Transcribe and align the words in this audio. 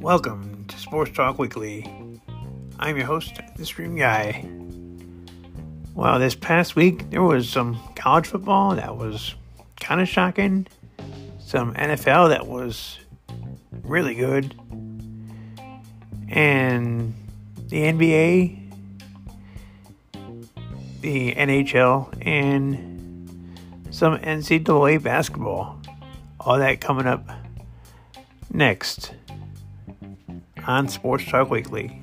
Welcome 0.00 0.64
to 0.68 0.78
Sports 0.78 1.10
Talk 1.10 1.38
Weekly. 1.38 1.86
I'm 2.78 2.96
your 2.96 3.04
host, 3.04 3.38
the 3.56 3.66
Stream 3.66 3.94
Guy. 3.94 4.48
Well, 5.94 6.18
this 6.18 6.34
past 6.34 6.76
week 6.76 7.10
there 7.10 7.22
was 7.22 7.46
some 7.46 7.78
college 7.94 8.26
football 8.26 8.76
that 8.76 8.96
was 8.96 9.34
kind 9.78 10.00
of 10.00 10.08
shocking, 10.08 10.66
some 11.38 11.74
NFL 11.74 12.30
that 12.30 12.46
was 12.46 12.98
really 13.82 14.14
good, 14.14 14.58
and 16.30 17.12
the 17.68 17.82
NBA, 17.82 18.70
the 21.02 21.34
NHL, 21.34 22.26
and 22.26 22.93
some 23.94 24.18
NCAA 24.18 25.00
basketball. 25.00 25.80
All 26.40 26.58
that 26.58 26.80
coming 26.80 27.06
up 27.06 27.30
next 28.52 29.14
on 30.66 30.88
Sports 30.88 31.26
Talk 31.26 31.48
Weekly. 31.48 32.02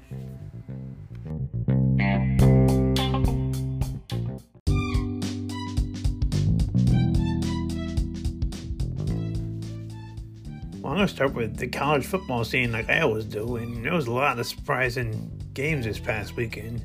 Well, 10.79 10.93
I'm 10.93 10.95
going 10.95 11.07
to 11.07 11.07
start 11.09 11.33
with 11.33 11.57
the 11.57 11.67
college 11.67 12.05
football 12.05 12.45
scene 12.45 12.71
like 12.71 12.89
I 12.89 13.01
always 13.01 13.25
do, 13.25 13.57
and 13.57 13.83
there 13.83 13.93
was 13.93 14.07
a 14.07 14.13
lot 14.13 14.39
of 14.39 14.47
surprising 14.47 15.29
games 15.53 15.83
this 15.83 15.99
past 15.99 16.37
weekend. 16.37 16.81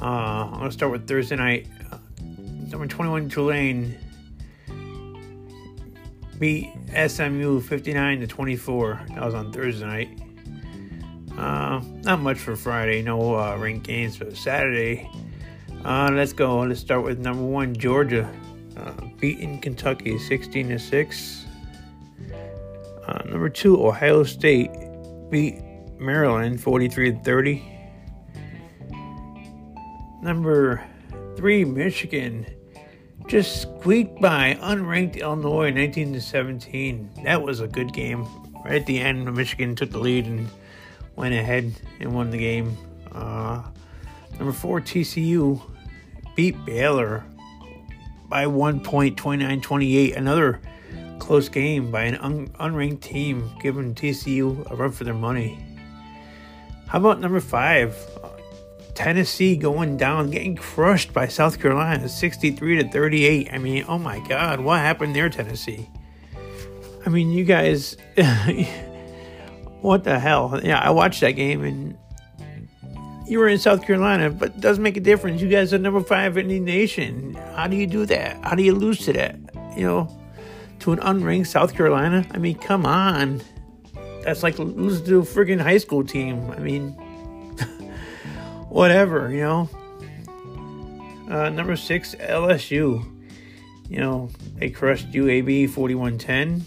Uh, 0.00 0.04
I'm 0.04 0.52
going 0.52 0.64
to 0.66 0.72
start 0.72 0.92
with 0.92 1.08
Thursday 1.08 1.34
night. 1.34 1.66
Uh, 1.90 1.98
number 2.70 2.86
21 2.86 3.28
Tulane 3.28 3.98
beat 6.40 6.72
SMU 7.06 7.60
59 7.60 8.20
to 8.20 8.26
24. 8.26 9.02
That 9.10 9.24
was 9.24 9.34
on 9.34 9.52
Thursday 9.52 9.86
night. 9.86 10.18
Uh, 11.38 11.80
not 12.02 12.20
much 12.20 12.38
for 12.38 12.56
Friday, 12.56 13.02
no 13.02 13.36
uh, 13.36 13.56
ranked 13.58 13.86
games, 13.86 14.16
but 14.18 14.34
Saturday. 14.36 15.08
Uh, 15.84 16.10
let's 16.12 16.32
go. 16.32 16.60
Let's 16.60 16.80
start 16.80 17.04
with 17.04 17.18
number 17.18 17.44
one 17.44 17.76
Georgia 17.76 18.28
uh, 18.76 18.92
beating 19.20 19.60
Kentucky 19.60 20.18
16 20.18 20.70
to 20.70 20.78
6. 20.78 21.46
Uh, 23.06 23.22
number 23.26 23.48
two 23.48 23.86
Ohio 23.86 24.24
State 24.24 24.70
beat 25.30 25.60
Maryland 25.98 26.60
43 26.60 27.12
to 27.12 27.18
30. 27.20 27.66
Number 30.22 30.82
three 31.36 31.64
Michigan 31.64 32.46
just 33.30 33.62
squeaked 33.62 34.20
by 34.20 34.58
unranked 34.60 35.16
Illinois 35.20 35.70
19 35.70 36.14
to 36.14 36.20
17. 36.20 37.10
That 37.22 37.40
was 37.40 37.60
a 37.60 37.68
good 37.68 37.92
game. 37.92 38.26
Right 38.64 38.74
at 38.74 38.86
the 38.86 38.98
end, 38.98 39.32
Michigan 39.32 39.76
took 39.76 39.92
the 39.92 40.00
lead 40.00 40.26
and 40.26 40.48
went 41.14 41.32
ahead 41.32 41.72
and 42.00 42.12
won 42.12 42.30
the 42.30 42.38
game. 42.38 42.76
Uh, 43.12 43.62
number 44.36 44.52
four 44.52 44.80
TCU 44.80 45.62
beat 46.34 46.56
Baylor 46.64 47.24
by 48.28 48.48
one 48.48 48.80
point, 48.80 49.16
29-28. 49.16 50.16
Another 50.16 50.60
close 51.20 51.48
game 51.48 51.92
by 51.92 52.02
an 52.02 52.16
un- 52.16 52.48
unranked 52.58 53.02
team, 53.02 53.48
giving 53.62 53.94
TCU 53.94 54.68
a 54.72 54.74
run 54.74 54.90
for 54.90 55.04
their 55.04 55.14
money. 55.14 55.64
How 56.88 56.98
about 56.98 57.20
number 57.20 57.38
five? 57.38 57.96
Tennessee 59.00 59.56
going 59.56 59.96
down, 59.96 60.28
getting 60.28 60.54
crushed 60.54 61.14
by 61.14 61.26
South 61.26 61.58
Carolina, 61.58 62.06
63 62.06 62.82
to 62.82 62.88
38. 62.90 63.48
I 63.50 63.56
mean, 63.56 63.82
oh 63.88 63.96
my 63.96 64.18
God, 64.28 64.60
what 64.60 64.78
happened 64.80 65.16
there, 65.16 65.30
Tennessee? 65.30 65.88
I 67.06 67.08
mean, 67.08 67.30
you 67.30 67.44
guys, 67.44 67.96
what 69.80 70.04
the 70.04 70.18
hell? 70.18 70.60
Yeah, 70.62 70.78
I 70.80 70.90
watched 70.90 71.22
that 71.22 71.30
game 71.30 71.64
and 71.64 71.96
you 73.26 73.38
were 73.38 73.48
in 73.48 73.58
South 73.58 73.86
Carolina, 73.86 74.28
but 74.28 74.50
it 74.50 74.60
doesn't 74.60 74.82
make 74.82 74.98
a 74.98 75.00
difference. 75.00 75.40
You 75.40 75.48
guys 75.48 75.72
are 75.72 75.78
number 75.78 76.02
five 76.02 76.36
in 76.36 76.48
the 76.48 76.60
nation. 76.60 77.32
How 77.54 77.68
do 77.68 77.76
you 77.76 77.86
do 77.86 78.04
that? 78.04 78.44
How 78.44 78.54
do 78.54 78.62
you 78.62 78.74
lose 78.74 78.98
to 79.06 79.14
that? 79.14 79.34
You 79.78 79.86
know, 79.86 80.20
to 80.80 80.92
an 80.92 80.98
unranked 80.98 81.46
South 81.46 81.74
Carolina? 81.74 82.26
I 82.32 82.36
mean, 82.36 82.58
come 82.58 82.84
on. 82.84 83.40
That's 84.24 84.42
like 84.42 84.58
losing 84.58 85.06
to 85.06 85.20
a 85.20 85.22
friggin' 85.22 85.58
high 85.58 85.78
school 85.78 86.04
team. 86.04 86.50
I 86.50 86.58
mean, 86.58 86.94
whatever, 88.70 89.30
you 89.30 89.40
know. 89.40 89.68
Uh, 91.28 91.48
number 91.50 91.76
six, 91.76 92.14
LSU. 92.14 93.04
You 93.88 93.98
know, 93.98 94.30
they 94.56 94.70
crushed 94.70 95.10
UAB 95.12 95.68
41 95.70 96.18
10. 96.18 96.64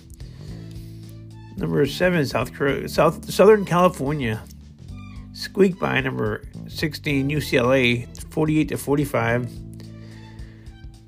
Number 1.57 1.85
seven, 1.85 2.25
South, 2.25 2.51
South 2.89 3.31
Southern 3.31 3.65
California. 3.65 4.43
Squeaked 5.33 5.79
by 5.79 5.99
number 6.01 6.43
16, 6.67 7.29
UCLA 7.29 8.07
48 8.31 8.69
to 8.69 8.77
45. 8.77 9.51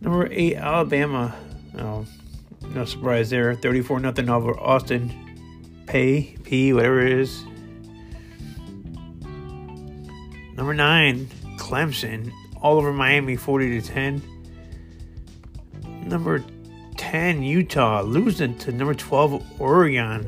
Number 0.02 0.28
eight, 0.32 0.56
Alabama. 0.56 1.36
Oh, 1.78 2.06
no 2.74 2.86
surprise 2.86 3.30
there. 3.30 3.54
34 3.56 4.00
nothing 4.00 4.30
over 4.30 4.58
Austin. 4.60 5.12
Pay, 5.88 6.38
P, 6.44 6.74
whatever 6.74 7.02
it 7.02 7.12
is. 7.12 7.44
Number 10.66 10.78
nine, 10.78 11.28
Clemson, 11.58 12.32
all 12.60 12.80
over 12.80 12.92
Miami, 12.92 13.36
40 13.36 13.82
to 13.82 13.88
10. 13.88 14.20
Number 16.08 16.44
10, 16.98 17.44
Utah, 17.44 18.02
losing 18.02 18.58
to 18.58 18.72
number 18.72 18.96
12, 18.96 19.62
Oregon, 19.62 20.28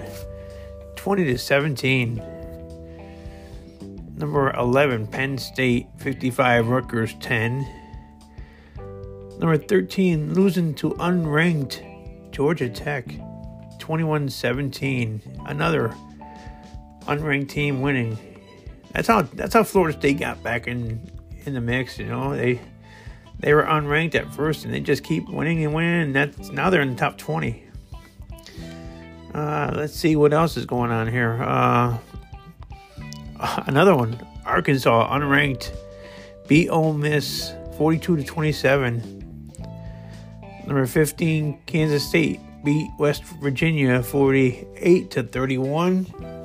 20 0.95 1.23
to 1.23 1.39
17. 1.39 2.21
Number 4.15 4.51
11, 4.51 5.07
Penn 5.07 5.39
State, 5.39 5.87
55, 5.97 6.67
Rutgers, 6.67 7.15
10. 7.15 7.65
Number 9.39 9.57
13, 9.57 10.35
losing 10.35 10.75
to 10.75 10.91
unranked 10.91 11.81
Georgia 12.31 12.69
Tech, 12.69 13.07
21 13.79 14.29
17. 14.29 15.19
Another 15.47 15.95
unranked 17.07 17.49
team 17.49 17.81
winning 17.81 18.19
that's 18.97 19.07
how 19.07 19.21
that's 19.21 19.53
how 19.53 19.63
Florida 19.63 19.95
State 19.95 20.17
got 20.19 20.41
back 20.41 20.65
in 20.65 20.99
in 21.45 21.53
the 21.53 21.61
mix. 21.61 21.99
You 21.99 22.07
know, 22.07 22.35
they 22.35 22.59
they 23.39 23.53
were 23.53 23.61
unranked 23.61 24.15
at 24.15 24.33
first, 24.33 24.65
and 24.65 24.73
they 24.73 24.79
just 24.79 25.03
keep 25.03 25.29
winning 25.29 25.63
and 25.63 25.71
winning. 25.75 26.01
And 26.01 26.15
that's 26.15 26.49
now 26.49 26.71
they're 26.71 26.81
in 26.81 26.89
the 26.89 26.95
top 26.95 27.15
twenty. 27.15 27.63
Uh, 29.35 29.71
let's 29.75 29.93
see 29.93 30.15
what 30.15 30.33
else 30.33 30.57
is 30.57 30.65
going 30.65 30.89
on 30.89 31.07
here. 31.07 31.39
Uh, 31.39 31.99
another 33.67 33.95
one, 33.95 34.19
Arkansas 34.47 35.15
unranked, 35.15 35.75
beat 36.47 36.69
Ole 36.69 36.93
Miss 36.93 37.53
forty-two 37.77 38.17
to 38.17 38.23
twenty-seven. 38.23 39.53
Number 40.65 40.87
fifteen, 40.87 41.59
Kansas 41.67 42.03
State 42.03 42.39
beat 42.65 42.89
West 42.97 43.23
Virginia 43.43 44.01
forty-eight 44.01 45.11
to 45.11 45.21
thirty-one. 45.21 46.36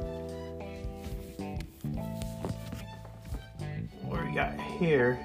Here. 4.83 5.19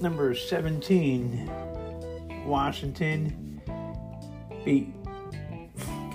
Number 0.00 0.34
17, 0.34 1.50
Washington 2.46 3.60
beat 4.64 4.94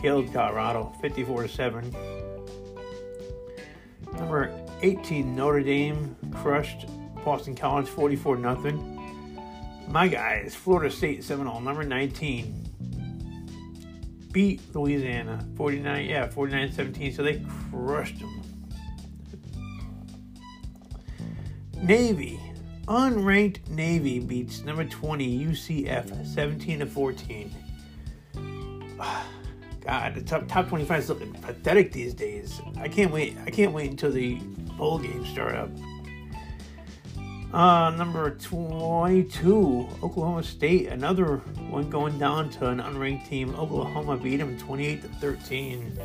killed 0.02 0.32
Colorado 0.32 0.94
54 1.02 1.44
to 1.44 1.50
7. 1.50 1.96
Number 4.14 4.52
18, 4.82 5.36
Notre 5.36 5.62
Dame 5.62 6.16
crushed 6.34 6.86
Boston 7.26 7.56
College 7.56 7.88
44 7.90 8.38
0. 8.38 8.56
My 9.90 10.08
guys, 10.08 10.56
Florida 10.56 10.90
State 10.94 11.24
Seminole, 11.26 11.60
number 11.60 11.84
19, 11.84 12.70
beat 14.32 14.62
Louisiana 14.74 15.46
49, 15.58 16.06
yeah, 16.06 16.30
49 16.30 16.72
17. 16.72 17.14
So 17.14 17.24
they 17.24 17.44
crushed 17.72 18.20
them. 18.20 18.49
Navy. 21.90 22.40
Unranked 22.86 23.68
Navy 23.68 24.20
beats 24.20 24.62
number 24.62 24.86
20 24.86 25.46
UCF 25.46 26.24
17 26.24 26.82
to 26.82 26.86
14. 26.86 27.56
God, 29.82 30.14
the 30.14 30.22
top 30.22 30.48
top 30.48 30.70
25 30.70 31.00
is 31.00 31.10
looking 31.10 31.34
pathetic 31.34 31.92
these 31.92 32.14
days. 32.14 32.62
I 32.78 32.88
can't 32.90 33.12
wait. 33.12 33.38
I 33.44 33.50
can't 33.50 33.74
wait 33.74 33.90
until 33.90 34.12
the 34.12 34.36
bowl 34.78 35.00
games 35.00 35.30
start 35.30 35.56
up. 35.56 35.72
Uh, 37.52 37.90
number 37.98 38.36
22, 38.36 39.88
Oklahoma 40.04 40.44
State. 40.44 40.90
Another 40.90 41.38
one 41.72 41.90
going 41.90 42.20
down 42.20 42.52
to 42.52 42.68
an 42.68 42.78
unranked 42.78 43.28
team. 43.28 43.56
Oklahoma 43.56 44.16
beat 44.16 44.38
them 44.38 44.60
28 44.60 45.02
to 45.02 45.08
13. 45.08 46.00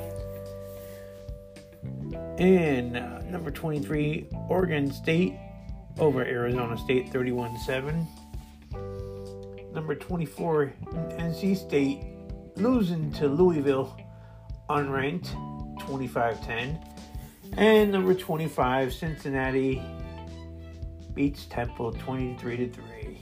And 2.38 2.96
uh, 2.96 3.20
number 3.25 3.50
23, 3.50 4.28
Oregon 4.48 4.90
State 4.90 5.34
over 5.99 6.25
Arizona 6.25 6.76
State 6.79 7.11
31 7.12 7.58
7. 7.58 8.06
Number 9.75 9.94
number 9.94 9.94
24 9.94 10.73
NC 11.19 11.56
State 11.56 12.00
losing 12.56 13.12
to 13.12 13.29
Louisville 13.29 13.96
unranked 14.70 15.29
25-10. 15.81 16.82
And 17.56 17.93
number 17.93 18.14
25 18.14 18.93
Cincinnati 18.93 19.82
beats 21.14 21.46
Temple 21.46 21.93
23 21.93 22.56
to 22.56 22.69
3. 22.69 23.19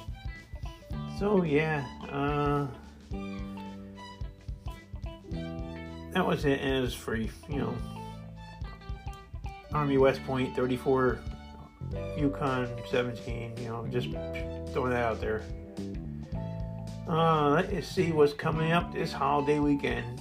So 1.19 1.43
yeah, 1.43 1.87
uh 2.11 2.67
that 6.13 6.27
was 6.27 6.45
it 6.45 6.61
and 6.61 6.77
it 6.77 6.81
was 6.81 6.95
free, 6.95 7.31
you 7.49 7.57
know. 7.57 7.75
Army 9.73 9.97
West 9.97 10.23
Point 10.25 10.55
34 10.55 11.19
UConn 12.17 12.69
17, 12.91 13.55
you 13.59 13.69
know, 13.69 13.87
just 13.91 14.11
throwing 14.73 14.91
that 14.91 15.05
out 15.05 15.21
there. 15.21 15.43
Uh, 17.09 17.51
let's 17.51 17.89
see 17.89 18.13
what's 18.13 18.33
coming 18.33 18.73
up 18.73 18.93
this 18.95 19.13
holiday 19.13 19.59
weekend. 19.59 20.21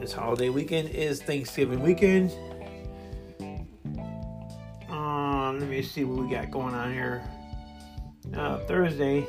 This 0.00 0.12
holiday 0.12 0.48
weekend 0.48 0.90
is 0.90 1.22
Thanksgiving 1.22 1.80
weekend. 1.82 2.32
Uh, 4.90 5.52
let 5.52 5.68
me 5.68 5.82
see 5.82 6.04
what 6.04 6.24
we 6.24 6.30
got 6.30 6.50
going 6.50 6.74
on 6.74 6.92
here. 6.92 7.22
Uh, 8.34 8.58
Thursday, 8.66 9.26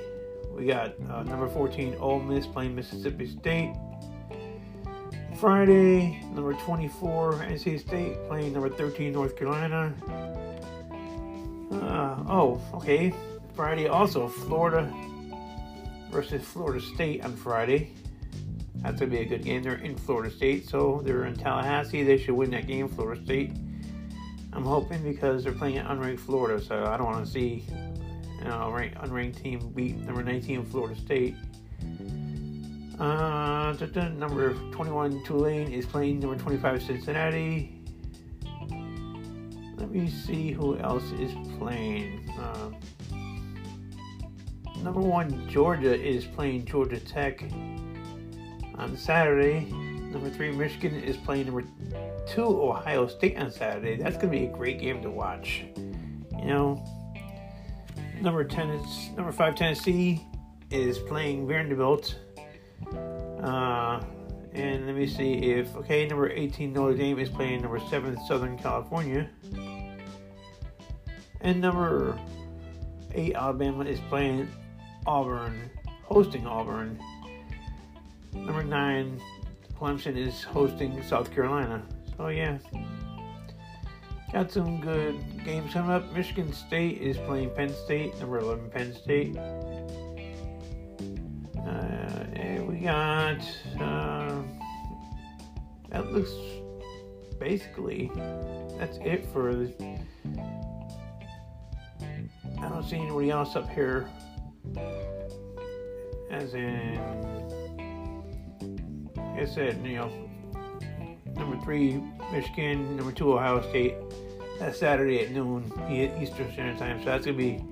we 0.53 0.65
got 0.65 0.93
uh, 1.09 1.23
number 1.23 1.47
14 1.47 1.95
Ole 1.99 2.19
Miss 2.19 2.47
playing 2.47 2.75
Mississippi 2.75 3.27
State. 3.27 3.73
Friday, 5.37 6.21
number 6.33 6.53
24 6.53 7.33
NC 7.33 7.79
State 7.79 8.17
playing 8.27 8.53
number 8.53 8.69
13 8.69 9.11
North 9.11 9.35
Carolina. 9.35 9.93
Oh, 12.27 12.59
okay. 12.73 13.13
Friday 13.55 13.87
also 13.87 14.27
Florida 14.27 14.91
versus 16.11 16.43
Florida 16.43 16.83
State 16.83 17.23
on 17.23 17.35
Friday. 17.35 17.91
That's 18.77 18.99
gonna 18.99 19.11
be 19.11 19.19
a 19.19 19.25
good 19.25 19.43
game. 19.43 19.63
They're 19.63 19.75
in 19.75 19.95
Florida 19.95 20.33
State, 20.33 20.67
so 20.67 21.01
they're 21.03 21.25
in 21.25 21.35
Tallahassee. 21.35 22.03
They 22.03 22.17
should 22.17 22.35
win 22.35 22.51
that 22.51 22.67
game, 22.67 22.87
Florida 22.87 23.23
State. 23.23 23.51
I'm 24.53 24.63
hoping 24.63 25.03
because 25.03 25.43
they're 25.43 25.53
playing 25.53 25.77
at 25.77 25.87
unranked 25.87 26.19
Florida, 26.19 26.63
so 26.63 26.85
I 26.85 26.97
don't 26.97 27.07
want 27.07 27.25
to 27.25 27.31
see 27.31 27.65
you 28.39 28.45
know, 28.45 28.71
unranked 28.71 29.41
team 29.41 29.71
beat 29.75 29.97
number 29.97 30.23
19 30.23 30.65
Florida 30.65 30.99
State. 30.99 31.35
Uh, 32.99 33.73
number 34.17 34.53
21 34.71 35.23
Tulane 35.25 35.71
is 35.71 35.85
playing 35.85 36.19
number 36.19 36.37
25 36.37 36.83
Cincinnati. 36.83 37.74
Let 39.95 40.03
me 40.03 40.09
see 40.09 40.51
who 40.51 40.77
else 40.79 41.09
is 41.13 41.31
playing. 41.57 42.29
Uh, 42.37 42.71
number 44.83 44.99
one 44.99 45.47
Georgia 45.47 45.97
is 45.97 46.25
playing 46.25 46.65
Georgia 46.65 46.99
Tech 46.99 47.41
on 48.75 48.97
Saturday. 48.97 49.61
Number 49.71 50.29
three 50.29 50.51
Michigan 50.51 51.01
is 51.01 51.15
playing 51.15 51.45
number 51.45 51.63
two 52.27 52.43
Ohio 52.43 53.07
State 53.07 53.37
on 53.37 53.49
Saturday. 53.49 53.95
That's 53.95 54.17
going 54.17 54.33
to 54.33 54.37
be 54.37 54.47
a 54.47 54.51
great 54.51 54.81
game 54.81 55.01
to 55.01 55.09
watch. 55.09 55.63
You 55.77 56.45
know, 56.45 56.85
number 58.19 58.43
ten 58.43 58.71
is 58.71 59.11
number 59.15 59.31
five 59.31 59.55
Tennessee 59.55 60.27
is 60.71 60.99
playing 60.99 61.47
Vanderbilt. 61.47 62.19
Uh, 63.41 64.03
and 64.55 64.87
let 64.87 64.95
me 64.95 65.07
see 65.07 65.33
if 65.33 65.73
okay, 65.75 66.07
number 66.07 66.29
18 66.29 66.73
Notre 66.73 66.95
Dame 66.95 67.19
is 67.19 67.29
playing 67.29 67.61
number 67.61 67.79
seven 67.89 68.17
Southern 68.25 68.57
California, 68.57 69.29
and 71.45 71.61
number 71.61 72.19
eight 73.13 73.35
Alabama 73.35 73.85
is 73.85 73.99
playing 74.09 74.49
Auburn, 75.05 75.69
hosting 76.03 76.45
Auburn. 76.47 76.99
Number 78.33 78.63
nine 78.63 79.21
Clemson 79.79 80.17
is 80.17 80.43
hosting 80.43 81.01
South 81.03 81.31
Carolina. 81.31 81.85
So 82.17 82.29
yeah, 82.29 82.57
got 84.33 84.51
some 84.51 84.81
good 84.81 85.15
games 85.45 85.71
coming 85.71 85.91
up. 85.91 86.11
Michigan 86.13 86.51
State 86.51 87.01
is 87.01 87.15
playing 87.19 87.51
Penn 87.51 87.73
State. 87.85 88.19
Number 88.19 88.39
11 88.39 88.71
Penn 88.71 88.93
State 88.93 89.37
And 91.65 92.67
we 92.67 92.77
got 92.79 93.39
uh, 93.79 94.41
that 95.89 96.11
looks 96.11 96.31
basically 97.39 98.11
that's 98.79 98.97
it 98.97 99.25
for 99.31 99.53
the 99.53 99.95
I 102.85 102.87
don't 102.87 102.99
see 102.99 103.03
anybody 103.03 103.31
else 103.31 103.55
up 103.55 103.67
here 103.71 104.07
as 106.29 106.53
in 106.53 106.99
like 109.15 109.41
I 109.41 109.45
said 109.45 109.83
you 109.83 109.95
know 109.95 110.29
number 111.35 111.59
three 111.63 111.99
Michigan 112.31 112.95
number 112.95 113.11
two 113.11 113.33
Ohio 113.33 113.67
State 113.69 113.95
that's 114.59 114.77
Saturday 114.77 115.21
at 115.21 115.31
noon 115.31 115.63
Eastern 115.89 116.51
Standard 116.53 116.77
Time 116.77 116.99
so 116.99 117.05
that's 117.05 117.25
gonna 117.25 117.35
be 117.35 117.63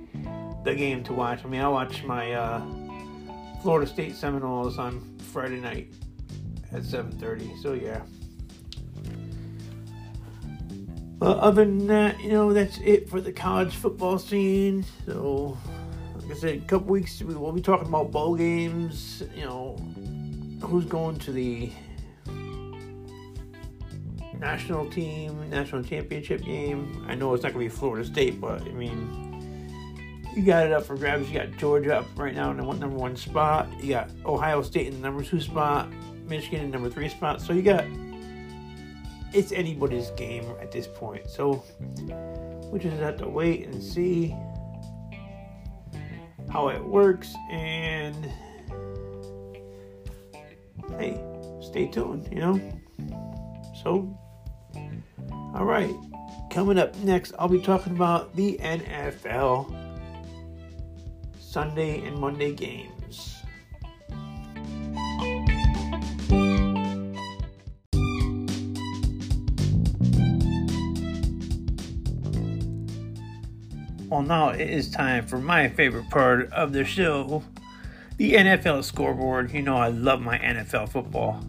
the 0.64 0.74
game 0.74 1.04
to 1.04 1.14
watch 1.14 1.46
I 1.46 1.48
mean 1.48 1.62
I 1.62 1.68
watch 1.68 2.04
my 2.04 2.34
uh 2.34 2.66
Florida 3.62 3.86
State 3.86 4.16
Seminoles 4.16 4.80
on 4.80 5.16
Friday 5.32 5.60
night 5.60 5.94
at 6.72 6.82
7:30. 6.82 7.62
So 7.62 7.74
yeah. 7.74 8.02
Well, 11.24 11.40
other 11.40 11.64
than 11.64 11.88
that, 11.88 12.22
you 12.22 12.32
know, 12.32 12.52
that's 12.52 12.80
it 12.80 13.10
for 13.10 13.22
the 13.22 13.32
college 13.32 13.74
football 13.74 14.20
scene. 14.20 14.84
So, 15.06 15.58
like 16.18 16.32
I 16.32 16.34
said, 16.34 16.58
a 16.58 16.66
couple 16.66 16.88
weeks 16.88 17.24
we'll 17.24 17.54
be 17.54 17.62
talking 17.62 17.88
about 17.88 18.12
bowl 18.12 18.36
games. 18.36 19.24
You 19.34 19.46
know, 19.46 19.78
who's 20.62 20.84
going 20.84 21.20
to 21.20 21.32
the 21.32 21.72
national 24.38 24.90
team, 24.90 25.50
national 25.50 25.84
championship 25.84 26.44
game. 26.44 27.06
I 27.08 27.16
know 27.16 27.34
it's 27.34 27.44
not 27.44 27.54
going 27.54 27.70
to 27.70 27.74
be 27.74 27.80
Florida 27.80 28.06
State, 28.06 28.42
but 28.42 28.62
I 28.62 28.72
mean, 28.72 30.20
you 30.36 30.44
got 30.44 30.66
it 30.66 30.74
up 30.74 30.84
for 30.84 30.98
grabs. 30.98 31.30
You 31.30 31.40
got 31.40 31.56
Georgia 31.58 32.00
up 32.00 32.06
right 32.18 32.36
now 32.36 32.52
in 32.52 32.58
the 32.58 32.64
number 32.64 32.98
one 32.98 33.16
spot. 33.16 33.70
You 33.82 33.92
got 33.92 34.10
Ohio 34.26 34.62
State 34.62 34.88
in 34.88 34.96
the 34.96 35.00
number 35.00 35.24
two 35.24 35.40
spot. 35.40 35.88
Michigan 36.28 36.66
in 36.66 36.72
number 36.72 36.90
three 36.90 37.08
spot. 37.08 37.40
So 37.40 37.54
you 37.54 37.62
got 37.62 37.86
it's 39.34 39.52
anybody's 39.52 40.12
game 40.12 40.46
at 40.62 40.72
this 40.72 40.88
point. 40.88 41.30
So 41.30 41.64
we 42.72 42.80
just 42.80 42.98
have 42.98 43.18
to 43.18 43.28
wait 43.28 43.68
and 43.68 43.84
see 43.84 44.36
how 46.50 46.70
it 46.70 46.84
works 46.84 47.34
and 47.50 48.16
hey, 50.98 51.20
stay 51.62 51.88
tuned, 51.88 52.30
you 52.32 52.40
know? 52.40 52.62
So 53.84 54.18
all 55.54 55.66
right. 55.66 55.96
Coming 56.50 56.80
up 56.80 56.96
next, 56.98 57.34
I'll 57.38 57.48
be 57.48 57.62
talking 57.62 57.94
about 57.94 58.36
the 58.36 58.58
NFL 58.62 59.72
Sunday 61.40 62.06
and 62.06 62.18
Monday 62.18 62.54
games. 62.54 62.93
Well, 74.14 74.22
now 74.22 74.50
it 74.50 74.70
is 74.70 74.92
time 74.92 75.26
for 75.26 75.40
my 75.40 75.70
favorite 75.70 76.08
part 76.12 76.54
of 76.54 76.72
the 76.72 76.86
show 76.86 77.44
the 78.18 78.34
NFL 78.34 78.84
scoreboard. 78.84 79.52
You 79.52 79.64
know, 79.64 79.76
I 79.76 79.88
love 79.88 80.22
my 80.22 80.38
NFL 80.38 80.90
football. 80.90 81.44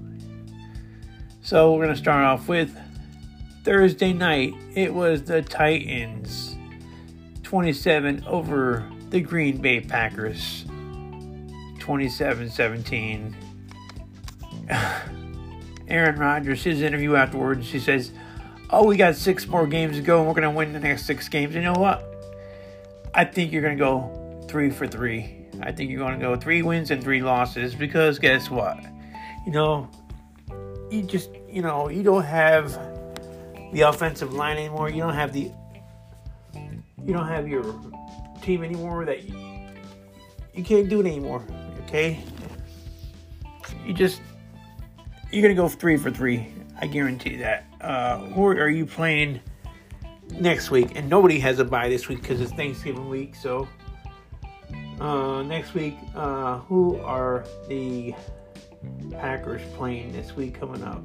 So, 1.42 1.74
we're 1.74 1.84
going 1.84 1.94
to 1.94 2.00
start 2.00 2.24
off 2.24 2.48
with 2.48 2.74
Thursday 3.64 4.14
night. 4.14 4.54
It 4.74 4.94
was 4.94 5.24
the 5.24 5.42
Titans 5.42 6.56
27 7.42 8.24
over 8.26 8.90
the 9.10 9.20
Green 9.20 9.58
Bay 9.58 9.80
Packers 9.80 10.64
27 11.80 12.48
17. 12.48 13.36
Aaron 15.88 16.18
Rodgers, 16.18 16.64
his 16.64 16.80
interview 16.80 17.14
afterwards, 17.14 17.70
he 17.70 17.78
says, 17.78 18.12
Oh, 18.70 18.86
we 18.86 18.96
got 18.96 19.16
six 19.16 19.46
more 19.46 19.66
games 19.66 19.96
to 19.96 20.02
go 20.02 20.20
and 20.20 20.26
we're 20.26 20.32
going 20.32 20.50
to 20.50 20.56
win 20.56 20.72
the 20.72 20.80
next 20.80 21.04
six 21.04 21.28
games. 21.28 21.54
You 21.54 21.60
know 21.60 21.74
what? 21.74 22.12
I 23.14 23.24
think 23.24 23.52
you're 23.52 23.62
going 23.62 23.76
to 23.76 23.82
go 23.82 24.44
three 24.48 24.70
for 24.70 24.86
three. 24.86 25.46
I 25.62 25.70
think 25.70 25.90
you're 25.90 26.00
going 26.00 26.18
to 26.18 26.20
go 26.20 26.34
three 26.36 26.62
wins 26.62 26.90
and 26.90 27.02
three 27.02 27.22
losses 27.22 27.74
because 27.74 28.18
guess 28.18 28.50
what? 28.50 28.78
You 29.46 29.52
know, 29.52 29.88
you 30.90 31.02
just, 31.02 31.30
you 31.48 31.62
know, 31.62 31.88
you 31.88 32.02
don't 32.02 32.24
have 32.24 32.72
the 33.72 33.82
offensive 33.82 34.32
line 34.32 34.56
anymore. 34.56 34.90
You 34.90 35.02
don't 35.02 35.14
have 35.14 35.32
the, 35.32 35.52
you 36.54 37.12
don't 37.12 37.28
have 37.28 37.48
your 37.48 37.62
team 38.42 38.64
anymore 38.64 39.04
that 39.04 39.28
you, 39.28 39.36
you 40.52 40.64
can't 40.64 40.88
do 40.88 41.00
it 41.00 41.06
anymore. 41.06 41.44
Okay, 41.84 42.18
you 43.84 43.92
just 43.92 44.20
you're 45.30 45.42
gonna 45.42 45.54
go 45.54 45.68
three 45.68 45.96
for 45.96 46.10
three. 46.10 46.48
I 46.80 46.86
guarantee 46.86 47.36
that. 47.36 47.66
Uh, 47.80 48.18
who 48.18 48.46
are 48.46 48.68
you 48.68 48.86
playing 48.86 49.40
next 50.32 50.70
week? 50.70 50.92
And 50.96 51.08
nobody 51.08 51.38
has 51.40 51.58
a 51.58 51.64
bye 51.64 51.88
this 51.88 52.08
week 52.08 52.22
because 52.22 52.40
it's 52.40 52.52
Thanksgiving 52.52 53.08
week. 53.08 53.34
So 53.34 53.68
Uh, 55.00 55.42
next 55.42 55.74
week, 55.74 55.96
uh, 56.14 56.58
who 56.60 56.96
are 57.00 57.44
the 57.68 58.14
Packers 59.10 59.62
playing 59.74 60.12
this 60.12 60.36
week 60.36 60.58
coming 60.58 60.84
up? 60.84 61.02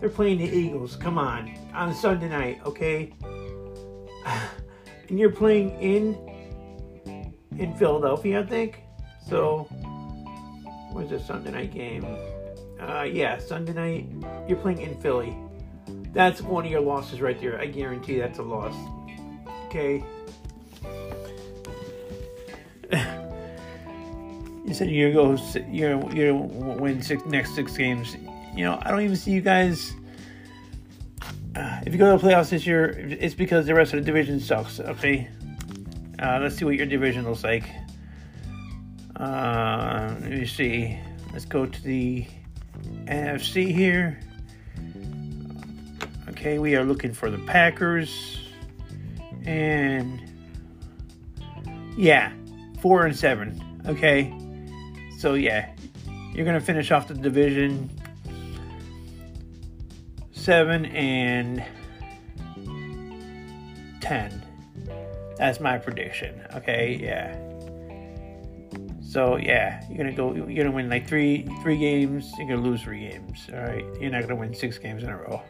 They're 0.00 0.10
playing 0.10 0.38
the 0.38 0.44
Eagles. 0.44 0.94
Come 0.96 1.16
on, 1.16 1.54
on 1.72 1.94
Sunday 1.94 2.28
night, 2.28 2.60
okay? 2.66 3.14
and 5.08 5.18
you're 5.18 5.32
playing 5.32 5.70
in 5.80 6.14
in 7.58 7.74
Philadelphia, 7.76 8.40
I 8.40 8.46
think. 8.46 8.82
So, 9.26 9.64
where's 10.92 11.08
the 11.08 11.18
Sunday 11.18 11.52
night 11.52 11.72
game? 11.72 12.04
Uh, 12.78 13.04
yeah, 13.04 13.38
Sunday 13.38 13.72
night. 13.72 14.06
You're 14.46 14.58
playing 14.58 14.82
in 14.82 15.00
Philly. 15.00 15.34
That's 16.14 16.40
one 16.40 16.64
of 16.64 16.70
your 16.70 16.80
losses 16.80 17.20
right 17.20 17.38
there. 17.40 17.60
I 17.60 17.66
guarantee 17.66 18.18
that's 18.18 18.38
a 18.38 18.42
loss. 18.42 18.74
Okay. 19.66 20.04
you 24.64 24.72
said 24.72 24.90
you're 24.90 25.12
go. 25.12 25.36
You're 25.68 26.14
you're 26.14 26.34
win 26.34 27.02
six 27.02 27.24
next 27.26 27.56
six 27.56 27.76
games. 27.76 28.16
You 28.54 28.64
know, 28.64 28.78
I 28.80 28.92
don't 28.92 29.00
even 29.00 29.16
see 29.16 29.32
you 29.32 29.40
guys. 29.40 29.92
Uh, 31.56 31.80
if 31.84 31.92
you 31.92 31.98
go 31.98 32.16
to 32.16 32.22
the 32.22 32.28
playoffs 32.28 32.50
this 32.50 32.64
year, 32.64 32.90
it's 32.90 33.34
because 33.34 33.66
the 33.66 33.74
rest 33.74 33.92
of 33.92 33.98
the 33.98 34.06
division 34.06 34.38
sucks. 34.38 34.78
Okay. 34.78 35.28
Uh, 36.20 36.38
let's 36.40 36.56
see 36.56 36.64
what 36.64 36.76
your 36.76 36.86
division 36.86 37.24
looks 37.24 37.42
like. 37.42 37.64
Uh, 39.16 40.14
let 40.20 40.30
me 40.30 40.46
see. 40.46 40.96
Let's 41.32 41.44
go 41.44 41.66
to 41.66 41.82
the 41.82 42.24
NFC 43.06 43.74
here. 43.74 44.20
Okay, 46.44 46.58
we 46.58 46.76
are 46.76 46.84
looking 46.84 47.14
for 47.14 47.30
the 47.30 47.38
Packers. 47.38 48.38
And 49.46 50.20
yeah, 51.96 52.34
four 52.82 53.06
and 53.06 53.16
seven. 53.16 53.58
Okay. 53.86 54.30
So 55.16 55.32
yeah, 55.32 55.70
you're 56.34 56.44
gonna 56.44 56.60
finish 56.60 56.90
off 56.90 57.08
the 57.08 57.14
division 57.14 57.88
seven 60.32 60.84
and 60.84 61.64
ten. 64.02 64.44
That's 65.38 65.60
my 65.60 65.78
prediction. 65.78 66.42
Okay, 66.56 66.98
yeah. 67.00 67.38
So 69.00 69.38
yeah, 69.38 69.82
you're 69.88 69.96
gonna 69.96 70.12
go. 70.12 70.34
You're 70.34 70.64
gonna 70.64 70.76
win 70.76 70.90
like 70.90 71.08
three 71.08 71.48
three 71.62 71.78
games. 71.78 72.30
You're 72.36 72.48
gonna 72.48 72.68
lose 72.68 72.82
three 72.82 73.08
games. 73.08 73.48
All 73.50 73.60
right, 73.60 73.86
you're 73.98 74.10
not 74.10 74.20
gonna 74.24 74.36
win 74.36 74.52
six 74.52 74.76
games 74.76 75.04
in 75.04 75.08
a 75.08 75.16
row. 75.16 75.42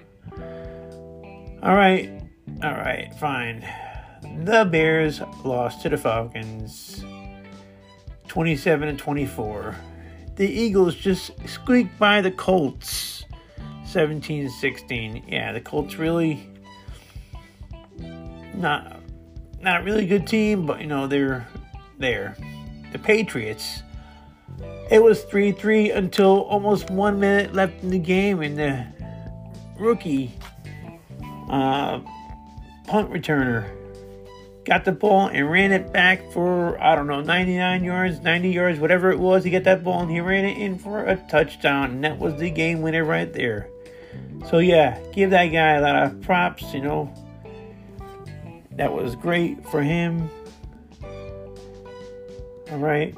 All 1.65 1.75
right, 1.75 2.11
all 2.63 2.75
right, 2.75 3.11
fine. 3.15 3.67
The 4.45 4.69
Bears 4.71 5.23
lost 5.45 5.81
to 5.81 5.89
the 5.89 5.97
Falcons, 5.97 7.03
27 8.29 8.87
and 8.87 8.99
24. 8.99 9.75
The 10.37 10.47
Eagles 10.47 10.95
just 10.95 11.33
squeaked 11.49 11.99
by 11.99 12.21
the 12.21 12.31
Colts, 12.31 13.25
17 13.87 14.51
16. 14.51 15.25
Yeah, 15.27 15.53
the 15.53 15.61
Colts 15.63 15.97
really 15.97 16.51
not 18.55 19.01
not 19.63 19.85
really 19.85 20.05
good 20.05 20.27
team, 20.27 20.67
but 20.67 20.83
you 20.83 20.87
know 20.87 21.07
they're 21.07 21.49
there 21.99 22.37
the 22.93 22.99
Patriots. 22.99 23.83
It 24.91 25.03
was 25.03 25.25
3 25.25 25.53
3 25.53 25.93
until 25.93 26.43
almost 26.43 26.91
one 26.91 27.19
minute 27.19 27.55
left 27.55 27.83
in 27.83 27.89
the 27.89 27.99
game, 27.99 28.43
and 28.43 28.59
the 28.59 28.87
rookie 29.79 30.35
uh, 31.49 32.01
punt 32.87 33.11
returner 33.11 33.71
got 34.65 34.85
the 34.85 34.93
ball 34.93 35.29
and 35.29 35.51
ran 35.51 35.73
it 35.73 35.93
back 35.93 36.33
for, 36.33 36.81
I 36.83 36.95
don't 36.95 37.07
know, 37.07 37.21
99 37.21 37.85
yards, 37.85 38.21
90 38.21 38.51
yards, 38.51 38.81
whatever 38.81 39.11
it 39.11 39.19
was. 39.19 39.45
He 39.45 39.51
got 39.51 39.65
that 39.65 39.85
ball 39.85 40.03
and 40.03 40.11
he 40.11 40.21
ran 40.21 40.45
it 40.45 40.59
in 40.59 40.79
for 40.79 41.07
a 41.07 41.17
touchdown, 41.17 41.91
and 41.93 42.05
that 42.05 42.19
was 42.19 42.37
the 42.37 42.51
game 42.51 42.81
winner 42.83 43.05
right 43.05 43.33
there. 43.33 43.69
So, 44.49 44.59
yeah, 44.59 44.99
give 45.13 45.31
that 45.31 45.47
guy 45.47 45.73
a 45.73 45.81
lot 45.81 46.03
of 46.03 46.21
props, 46.23 46.73
you 46.73 46.81
know. 46.81 47.13
That 48.73 48.93
was 48.93 49.15
great 49.15 49.67
for 49.69 49.83
him. 49.83 50.29
All 52.71 52.79
right. 52.79 53.15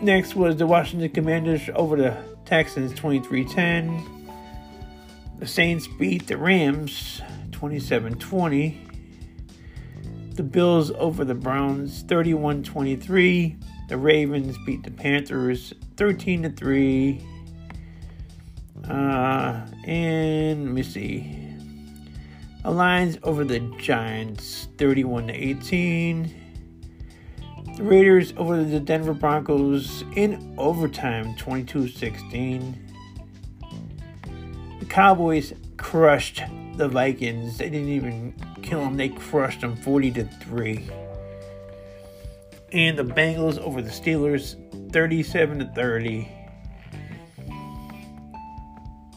Next 0.00 0.34
was 0.34 0.56
the 0.56 0.66
Washington 0.66 1.10
Commanders 1.10 1.68
over 1.74 1.96
the 1.96 2.16
Texans 2.44 2.92
23 2.94 3.44
10. 3.44 4.15
The 5.38 5.46
Saints 5.46 5.86
beat 5.86 6.26
the 6.28 6.38
Rams 6.38 7.20
27 7.52 8.18
20. 8.18 8.88
The 10.30 10.42
Bills 10.42 10.90
over 10.92 11.26
the 11.26 11.34
Browns 11.34 12.02
31 12.02 12.62
23. 12.62 13.56
The 13.88 13.96
Ravens 13.98 14.56
beat 14.64 14.82
the 14.82 14.90
Panthers 14.90 15.74
13 15.98 16.56
3. 16.56 17.26
Uh, 18.88 19.66
and 19.84 20.64
let 20.64 20.72
me 20.72 20.82
see. 20.82 21.38
The 22.62 22.70
Lions 22.70 23.18
over 23.22 23.44
the 23.44 23.60
Giants 23.78 24.68
31 24.78 25.28
18. 25.28 26.34
The 27.76 27.82
Raiders 27.82 28.32
over 28.38 28.64
the 28.64 28.80
Denver 28.80 29.12
Broncos 29.12 30.02
in 30.16 30.54
overtime 30.56 31.36
22 31.36 31.88
16. 31.88 32.85
The 34.86 34.92
Cowboys 34.92 35.52
crushed 35.78 36.44
the 36.76 36.86
Vikings. 36.86 37.58
They 37.58 37.68
didn't 37.68 37.88
even 37.88 38.32
kill 38.62 38.78
them, 38.80 38.96
they 38.96 39.08
crushed 39.08 39.62
them 39.62 39.74
40 39.74 40.12
to 40.12 40.24
3. 40.24 40.88
And 42.72 42.96
the 42.96 43.02
Bengals 43.02 43.58
over 43.58 43.82
the 43.82 43.90
Steelers 43.90 44.54
37 44.92 45.58
to 45.58 45.64
30. 45.74 46.28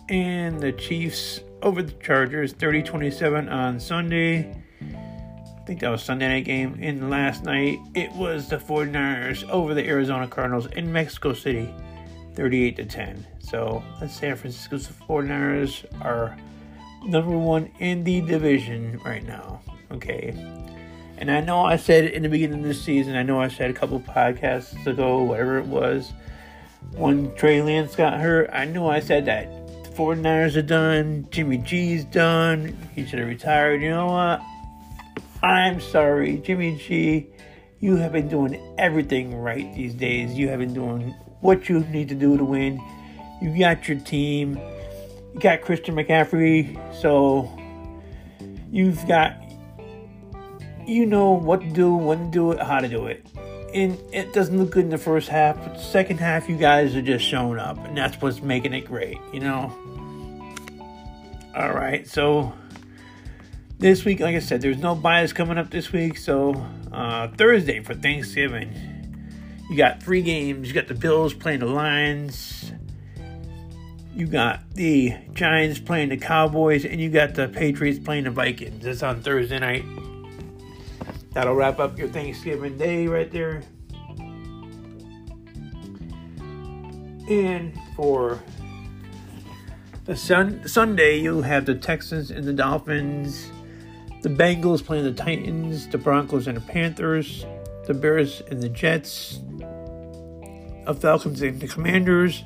And 0.10 0.60
the 0.60 0.72
Chiefs 0.72 1.40
over 1.62 1.84
the 1.84 1.92
Chargers 1.94 2.54
30 2.54 2.82
27 2.82 3.48
on 3.48 3.80
Sunday 3.80 4.52
I 4.82 5.66
think 5.68 5.82
that 5.82 5.90
was 5.90 6.02
Sunday 6.02 6.30
night 6.30 6.46
game. 6.46 6.80
And 6.82 7.12
last 7.12 7.44
night, 7.44 7.78
it 7.94 8.12
was 8.14 8.50
the 8.50 8.58
49ers 8.58 9.48
over 9.50 9.76
the 9.76 9.88
Arizona 9.88 10.28
Cardinals 10.28 10.66
in 10.66 10.92
Mexico 10.92 11.34
City, 11.34 11.72
38 12.34 12.76
to 12.78 12.86
10. 12.86 13.28
So 13.50 13.84
the 14.00 14.08
San 14.08 14.36
Francisco 14.36 14.78
49ers 14.78 15.86
are 16.04 16.38
number 17.04 17.38
one 17.38 17.72
in 17.80 18.04
the 18.04 18.22
division 18.22 19.00
right 19.04 19.26
now. 19.26 19.62
Okay. 19.92 20.36
And 21.18 21.32
I 21.32 21.42
know 21.42 21.66
I 21.66 21.76
said 21.76 22.06
in 22.06 22.24
the 22.24 22.30
beginning 22.30 22.60
of 22.60 22.66
this 22.66 22.82
season, 22.82 23.16
I 23.16 23.24
know 23.24 23.42
I 23.42 23.48
said 23.48 23.70
a 23.70 23.74
couple 23.74 24.00
podcasts 24.00 24.86
ago, 24.86 25.24
whatever 25.24 25.58
it 25.58 25.66
was, 25.66 26.14
when 26.94 27.36
Trey 27.36 27.62
Lance 27.62 27.96
got 27.96 28.20
hurt, 28.20 28.50
I 28.54 28.66
knew 28.66 28.86
I 28.86 29.00
said 29.00 29.26
that 29.26 29.50
the 29.84 29.90
49ers 29.90 30.56
are 30.56 30.62
done, 30.62 31.28
Jimmy 31.30 31.58
G's 31.58 32.06
done, 32.06 32.78
he 32.96 33.06
should 33.06 33.20
have 33.20 33.28
retired. 33.28 33.82
You 33.82 33.90
know 33.90 34.08
what? 34.08 34.42
I'm 35.44 35.82
sorry, 35.82 36.38
Jimmy 36.38 36.78
G. 36.78 37.28
You 37.80 37.96
have 37.96 38.12
been 38.12 38.28
doing 38.28 38.76
everything 38.78 39.36
right 39.36 39.74
these 39.74 39.94
days. 39.94 40.34
You 40.34 40.50
have 40.50 40.60
been 40.60 40.74
doing 40.74 41.16
what 41.42 41.70
you 41.70 41.80
need 41.80 42.10
to 42.10 42.16
do 42.16 42.38
to 42.38 42.44
win. 42.44 42.80
You 43.42 43.58
got 43.58 43.88
your 43.88 44.00
team. 44.00 44.58
You 45.34 45.40
got 45.40 45.62
Christian 45.62 45.96
McCaffrey. 45.96 46.78
So 47.02 47.50
you've 48.72 49.08
got, 49.08 49.36
you 50.86 51.06
know 51.06 51.32
what 51.32 51.62
to 51.62 51.70
do, 51.70 51.94
when 51.96 52.26
to 52.26 52.32
do 52.32 52.52
it, 52.52 52.62
how 52.62 52.80
to 52.80 52.88
do 52.88 53.08
it. 53.08 53.26
And 53.74 54.00
it 54.12 54.34
doesn't 54.34 54.58
look 54.58 54.72
good 54.72 54.86
in 54.86 54.90
the 54.90 54.98
first 54.98 55.30
half, 55.30 55.56
but 55.58 55.76
the 55.76 55.80
second 55.80 56.20
half, 56.20 56.50
you 56.50 56.58
guys 56.58 56.96
are 56.96 57.02
just 57.02 57.24
showing 57.24 57.60
up. 57.60 57.78
And 57.86 57.96
that's 57.96 58.20
what's 58.22 58.42
making 58.42 58.74
it 58.74 58.82
great, 58.82 59.18
you 59.32 59.40
know? 59.40 59.72
All 61.56 61.72
right, 61.72 62.08
so 62.08 62.54
this 63.78 64.06
week, 64.06 64.20
like 64.20 64.36
I 64.36 64.40
said, 64.40 64.62
there's 64.62 64.78
no 64.78 64.96
byes 64.96 65.34
coming 65.34 65.58
up 65.58 65.70
this 65.70 65.92
week. 65.92 66.18
So 66.18 66.54
uh, 66.92 67.28
Thursday 67.38 67.82
for 67.82 67.94
Thanksgiving, 67.94 68.74
you 69.70 69.78
got 69.78 70.02
three 70.02 70.22
games. 70.22 70.68
You 70.68 70.74
got 70.74 70.88
the 70.88 70.96
Bills 70.96 71.34
playing 71.34 71.60
the 71.60 71.68
Lions. 71.68 72.72
You 74.20 74.28
got 74.28 74.70
the 74.76 75.16
Giants 75.32 75.80
playing 75.80 76.10
the 76.10 76.18
Cowboys, 76.18 76.84
and 76.84 77.00
you 77.00 77.10
got 77.10 77.36
the 77.36 77.48
Patriots 77.48 78.00
playing 78.00 78.26
the 78.26 78.32
Vikings. 78.32 78.84
That's 78.84 79.02
on 79.02 79.22
Thursday 79.22 79.60
night. 79.60 79.86
That'll 81.32 81.56
wrap 81.56 81.80
up 81.80 81.98
your 81.98 82.10
Thanksgiving 82.10 82.78
day 82.78 83.08
right 83.08 83.32
there. 83.32 83.64
And 87.30 87.80
for 87.96 88.44
the 90.04 90.18
sun 90.18 90.68
Sunday, 90.68 91.22
you'll 91.22 91.44
have 91.44 91.66
the 91.66 91.76
Texans 91.76 92.30
and 92.30 92.44
the 92.44 92.52
Dolphins. 92.52 93.50
The 94.22 94.28
Bengals 94.28 94.84
playing 94.84 95.06
the 95.06 95.14
Titans, 95.14 95.88
the 95.88 95.98
Broncos 95.98 96.46
and 96.48 96.58
the 96.58 96.62
Panthers, 96.62 97.46
the 97.86 97.94
Bears 97.94 98.42
and 98.52 98.62
the 98.62 98.68
Jets, 98.68 99.40
the 100.86 100.98
Falcons 101.00 101.42
and 101.42 101.62
the 101.62 101.70
Commanders, 101.70 102.44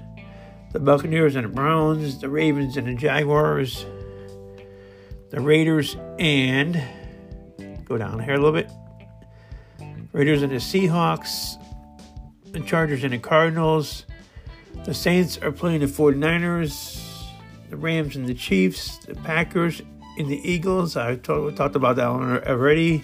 the 0.74 0.80
Buccaneers 0.80 1.36
and 1.36 1.46
the 1.46 1.50
Browns, 1.50 2.20
the 2.20 2.30
Ravens 2.30 2.77
and 2.77 2.88
the 2.88 2.96
Jaguars, 2.96 3.86
the 5.30 5.39
Raiders 5.39 5.96
and 6.20 6.82
go 7.86 7.98
down 7.98 8.20
here 8.20 8.34
a 8.34 8.38
little 8.38 8.51
bit. 8.51 8.70
Raiders 10.12 10.42
and 10.42 10.51
the 10.51 10.58
Seahawks, 10.58 11.56
the 12.51 12.60
Chargers 12.60 13.03
and 13.03 13.13
the 13.13 13.20
Cardinals. 13.20 14.06
The 14.86 14.94
Saints 14.94 15.38
are 15.38 15.51
playing 15.51 15.82
the 15.82 15.86
49ers, 15.86 17.00
the 17.70 17.77
Rams 17.77 18.15
and 18.15 18.27
the 18.27 18.34
Chiefs, 18.34 18.98
the 19.06 19.15
Packers 19.15 19.82
and 20.18 20.27
the 20.27 20.42
Eagles. 20.48 20.98
I 20.98 21.15
talk, 21.15 21.56
talked 21.56 21.75
about 21.75 21.96
that 21.98 22.10
one 22.10 22.44
already. 22.44 23.03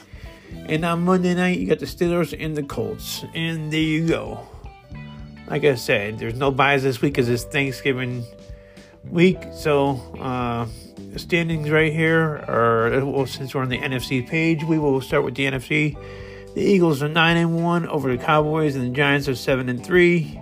And 0.66 0.84
on 0.84 1.06
Monday 1.06 1.36
night, 1.36 1.60
you 1.60 1.68
got 1.68 1.80
the 1.80 1.86
Steelers 1.86 2.36
and 2.38 2.56
the 2.56 2.64
Colts. 2.64 3.24
And 3.36 3.72
there 3.72 3.80
you 3.80 4.08
go. 4.08 4.48
Like 5.50 5.64
I 5.64 5.74
said, 5.76 6.20
there's 6.20 6.36
no 6.36 6.52
byes 6.52 6.84
this 6.84 7.02
week 7.02 7.14
because 7.14 7.28
it's 7.28 7.44
Thanksgiving 7.44 8.24
week. 9.04 9.40
So, 9.52 9.96
uh, 10.20 10.68
standings 11.18 11.72
right 11.72 11.92
here 11.92 12.44
are, 12.48 13.04
well, 13.04 13.26
since 13.26 13.56
we're 13.56 13.64
on 13.64 13.70
the 13.70 13.80
NFC 13.80 14.28
page, 14.28 14.64
we 14.64 14.78
will 14.78 15.02
start 15.02 15.24
with 15.24 15.34
the 15.34 15.46
NFC. 15.46 15.98
The 16.54 16.62
Eagles 16.62 17.02
are 17.02 17.10
9 17.10 17.38
and 17.38 17.64
1 17.64 17.88
over 17.88 18.16
the 18.16 18.24
Cowboys, 18.24 18.76
and 18.76 18.86
the 18.86 18.96
Giants 18.96 19.28
are 19.28 19.34
7 19.34 19.70
and 19.70 19.84
3. 19.84 20.40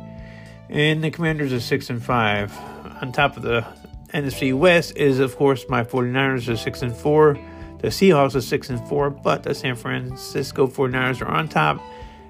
And 0.70 1.02
the 1.02 1.10
Commanders 1.10 1.54
are 1.54 1.62
6 1.62 1.90
and 1.90 2.04
5. 2.04 2.58
On 3.02 3.14
top 3.14 3.38
of 3.38 3.44
the 3.44 3.66
NFC 4.14 4.54
West 4.58 4.98
is, 4.98 5.20
of 5.20 5.38
course, 5.38 5.66
my 5.70 5.86
49ers 5.86 6.52
are 6.52 6.58
6 6.58 6.82
and 6.82 6.96
4. 6.96 7.40
The 7.80 7.88
Seahawks 7.88 8.36
are 8.36 8.42
6 8.42 8.70
and 8.72 8.90
4, 8.90 9.10
but 9.10 9.44
the 9.44 9.56
San 9.56 9.76
Francisco 9.76 10.68
49ers 10.68 11.22
are 11.22 11.30
on 11.30 11.48
top 11.48 11.82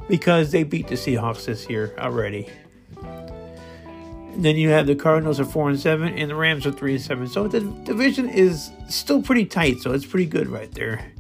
because 0.07 0.51
they 0.51 0.63
beat 0.63 0.88
the 0.88 0.96
Seahawks 0.96 1.46
this 1.46 1.69
year 1.69 1.96
already. 1.98 2.48
Then 4.36 4.55
you 4.55 4.69
have 4.69 4.86
the 4.86 4.96
Cardinals 4.96 5.39
are 5.39 5.46
4 5.46 5.69
and 5.69 5.79
7 5.79 6.13
and 6.17 6.29
the 6.29 6.36
Rams 6.36 6.65
are 6.65 6.72
3 6.72 6.93
and 6.93 7.01
7. 7.01 7.27
So 7.27 7.48
the 7.48 7.62
division 7.62 8.29
is 8.29 8.72
still 8.88 9.22
pretty 9.22 9.46
tight, 9.46 9.79
so 9.79 9.93
it's 9.93 10.05
pretty 10.05 10.27
good 10.27 10.48
right 10.48 10.72
there. 10.74 11.12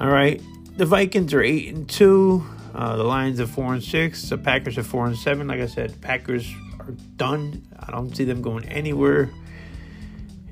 All 0.00 0.10
right. 0.10 0.40
The 0.76 0.86
Vikings 0.86 1.34
are 1.34 1.42
8 1.42 1.74
and 1.74 1.88
2. 1.88 2.46
Uh, 2.74 2.96
the 2.96 3.02
Lions 3.02 3.40
are 3.40 3.46
4 3.46 3.74
and 3.74 3.82
6. 3.82 4.22
The 4.28 4.38
Packers 4.38 4.78
are 4.78 4.84
4 4.84 5.06
and 5.06 5.16
7. 5.16 5.48
Like 5.48 5.60
I 5.60 5.66
said, 5.66 6.00
Packers 6.00 6.48
are 6.78 6.92
done. 7.16 7.66
I 7.78 7.90
don't 7.90 8.14
see 8.16 8.24
them 8.24 8.42
going 8.42 8.64
anywhere. 8.68 9.30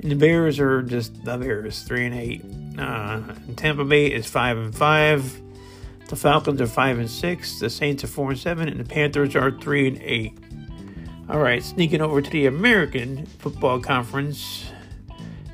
And 0.00 0.10
the 0.10 0.16
Bears 0.16 0.60
are 0.60 0.82
just 0.82 1.24
the 1.24 1.36
Bears, 1.36 1.82
three 1.82 2.04
and 2.06 2.14
eight. 2.14 2.44
Uh, 2.78 3.22
and 3.46 3.56
Tampa 3.56 3.84
Bay 3.84 4.06
is 4.06 4.26
five 4.26 4.58
and 4.58 4.74
five. 4.74 5.40
The 6.08 6.16
Falcons 6.16 6.60
are 6.60 6.66
five 6.66 6.98
and 6.98 7.10
six. 7.10 7.58
The 7.58 7.70
Saints 7.70 8.04
are 8.04 8.08
four 8.08 8.30
and 8.30 8.38
seven, 8.38 8.68
and 8.68 8.78
the 8.78 8.84
Panthers 8.84 9.34
are 9.34 9.50
three 9.50 9.88
and 9.88 9.98
eight. 10.02 10.38
All 11.28 11.40
right, 11.40 11.60
sneaking 11.60 12.00
over 12.00 12.22
to 12.22 12.30
the 12.30 12.46
American 12.46 13.26
Football 13.26 13.80
Conference. 13.80 14.70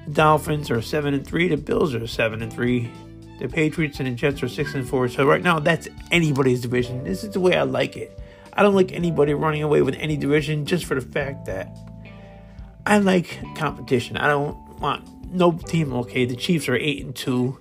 The 0.06 0.12
Dolphins 0.12 0.70
are 0.70 0.82
seven 0.82 1.14
and 1.14 1.26
three. 1.26 1.48
The 1.48 1.56
Bills 1.56 1.94
are 1.94 2.06
seven 2.06 2.42
and 2.42 2.52
three. 2.52 2.90
The 3.38 3.48
Patriots 3.48 3.98
and 3.98 4.06
the 4.06 4.12
Jets 4.12 4.42
are 4.42 4.48
six 4.48 4.74
and 4.74 4.86
four. 4.86 5.08
So 5.08 5.24
right 5.26 5.42
now, 5.42 5.58
that's 5.58 5.88
anybody's 6.10 6.60
division. 6.60 7.04
This 7.04 7.24
is 7.24 7.30
the 7.30 7.40
way 7.40 7.56
I 7.56 7.62
like 7.62 7.96
it. 7.96 8.20
I 8.52 8.62
don't 8.62 8.74
like 8.74 8.92
anybody 8.92 9.32
running 9.32 9.62
away 9.62 9.80
with 9.80 9.94
any 9.94 10.18
division 10.18 10.66
just 10.66 10.84
for 10.84 10.94
the 10.94 11.00
fact 11.00 11.46
that 11.46 11.74
I 12.84 12.98
like 12.98 13.40
competition. 13.56 14.18
I 14.18 14.26
don't 14.26 14.78
want 14.78 15.08
no 15.32 15.52
team. 15.52 15.94
Okay, 15.94 16.26
the 16.26 16.36
Chiefs 16.36 16.68
are 16.68 16.76
eight 16.76 17.02
and 17.02 17.16
two. 17.16 17.58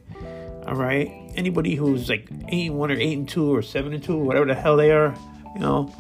All 0.68 0.76
right, 0.76 1.10
anybody 1.36 1.76
who's 1.76 2.10
like 2.10 2.28
eight 2.50 2.68
and 2.68 2.78
one 2.78 2.92
or 2.92 2.96
eight 2.96 3.18
and 3.18 3.28
two 3.28 3.56
or 3.56 3.62
seven 3.62 3.94
and 3.94 4.04
two, 4.04 4.18
whatever 4.18 4.48
the 4.48 4.54
hell 4.54 4.76
they 4.76 4.92
are, 4.92 5.16
you 5.56 5.62
know, 5.62 5.94